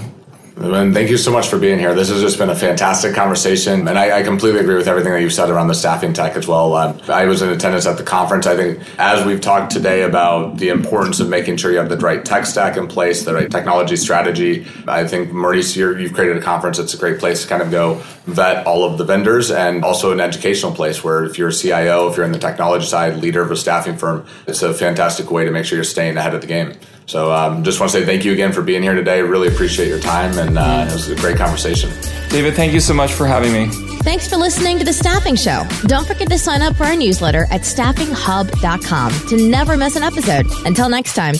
And 0.61 0.93
thank 0.93 1.09
you 1.09 1.17
so 1.17 1.31
much 1.31 1.47
for 1.47 1.57
being 1.57 1.79
here. 1.79 1.95
This 1.95 2.09
has 2.09 2.21
just 2.21 2.37
been 2.37 2.51
a 2.51 2.55
fantastic 2.55 3.15
conversation. 3.15 3.87
And 3.87 3.97
I, 3.97 4.19
I 4.19 4.23
completely 4.25 4.59
agree 4.59 4.75
with 4.75 4.89
everything 4.89 5.13
that 5.13 5.21
you've 5.21 5.33
said 5.33 5.51
around 5.51 5.69
the 5.69 5.75
staffing 5.75 6.13
tech 6.13 6.35
as 6.35 6.49
well. 6.49 6.75
Um, 6.75 7.01
I 7.07 7.27
was 7.27 7.43
in 7.43 7.49
attendance 7.49 7.87
at 7.87 7.97
the 7.97 8.03
conference. 8.03 8.45
I 8.45 8.57
think 8.57 8.81
as 8.99 9.25
we've 9.25 9.41
talked 9.41 9.71
today 9.71 10.03
about 10.03 10.59
the 10.59 10.71
importance 10.71 11.21
of 11.21 11.29
making 11.29 11.59
sure 11.59 11.71
you 11.71 11.79
have 11.79 11.89
the 11.89 11.97
right 11.97 12.25
tech 12.25 12.45
stack 12.45 12.77
in 12.77 12.89
place, 12.89 13.23
the 13.23 13.35
right 13.35 13.49
technology 13.49 13.95
strategy, 13.95 14.67
I 14.89 15.07
think, 15.07 15.33
Maurice, 15.33 15.77
you 15.77 15.95
have 15.95 16.13
created 16.13 16.39
a 16.39 16.43
conference. 16.43 16.81
It's 16.81 16.93
a 16.93 16.99
great 16.99 17.21
place 17.21 17.43
to 17.43 17.49
kind 17.49 17.63
of 17.63 17.71
go 17.71 18.03
vet 18.27 18.67
all 18.67 18.83
of 18.83 18.99
the 18.99 19.05
vendors 19.05 19.53
and 19.53 19.85
also 19.85 20.11
an 20.11 20.19
educational 20.19 20.73
place 20.73 21.05
where 21.05 21.25
if 21.25 21.39
you're 21.39 21.51
a 21.51 21.53
CIO, 21.53 22.11
if 22.11 22.17
you're 22.17 22.27
in 22.27 22.33
the 22.33 22.39
technology 22.39 22.87
side, 22.87 23.19
leader 23.19 23.43
of 23.43 23.53
a 23.53 23.57
staffing 23.57 23.97
firm, 23.97 24.27
it's 24.49 24.63
a 24.63 24.75
fantastic 24.75 25.31
way 25.31 25.45
to 25.45 25.53
make 25.53 25.67
sure 25.67 25.77
you're 25.77 25.85
staying 25.85 26.17
ahead 26.17 26.35
of 26.35 26.41
the 26.41 26.49
game. 26.49 26.75
So 27.09 27.33
um, 27.33 27.65
just 27.65 27.81
want 27.81 27.91
to 27.91 27.99
say 27.99 28.05
thank 28.05 28.25
you 28.25 28.33
again 28.33 28.53
for 28.53 28.63
being 28.63 28.83
here 28.83 28.95
today. 28.95 29.23
Really 29.23 29.49
appreciate 29.49 29.89
your 29.89 29.99
time, 29.99 30.39
and 30.39 30.59
uh, 30.59 30.87
it 30.89 30.93
was 30.93 31.09
a 31.09 31.17
great 31.17 31.39
conversation. 31.39 31.91
David, 32.29 32.55
thank 32.55 32.75
you 32.75 32.81
so 32.81 32.93
much 32.93 33.15
for 33.15 33.27
having 33.27 33.51
me. 33.53 33.69
Thanks 34.03 34.29
for 34.29 34.37
listening 34.37 34.79
to 34.79 34.85
The 34.85 34.93
Staffing 34.93 35.35
Show. 35.35 35.67
Don't 35.87 36.07
forget 36.07 36.29
to 36.29 36.39
sign 36.39 36.61
up 36.61 36.77
for 36.77 36.85
our 36.85 36.95
newsletter 36.95 37.47
at 37.51 37.63
staffinghub.com 37.63 39.13
to 39.29 39.49
never 39.49 39.77
miss 39.77 39.97
an 39.97 40.03
episode. 40.03 40.47
Until 40.67 40.91
next 40.91 41.15
time. 41.15 41.35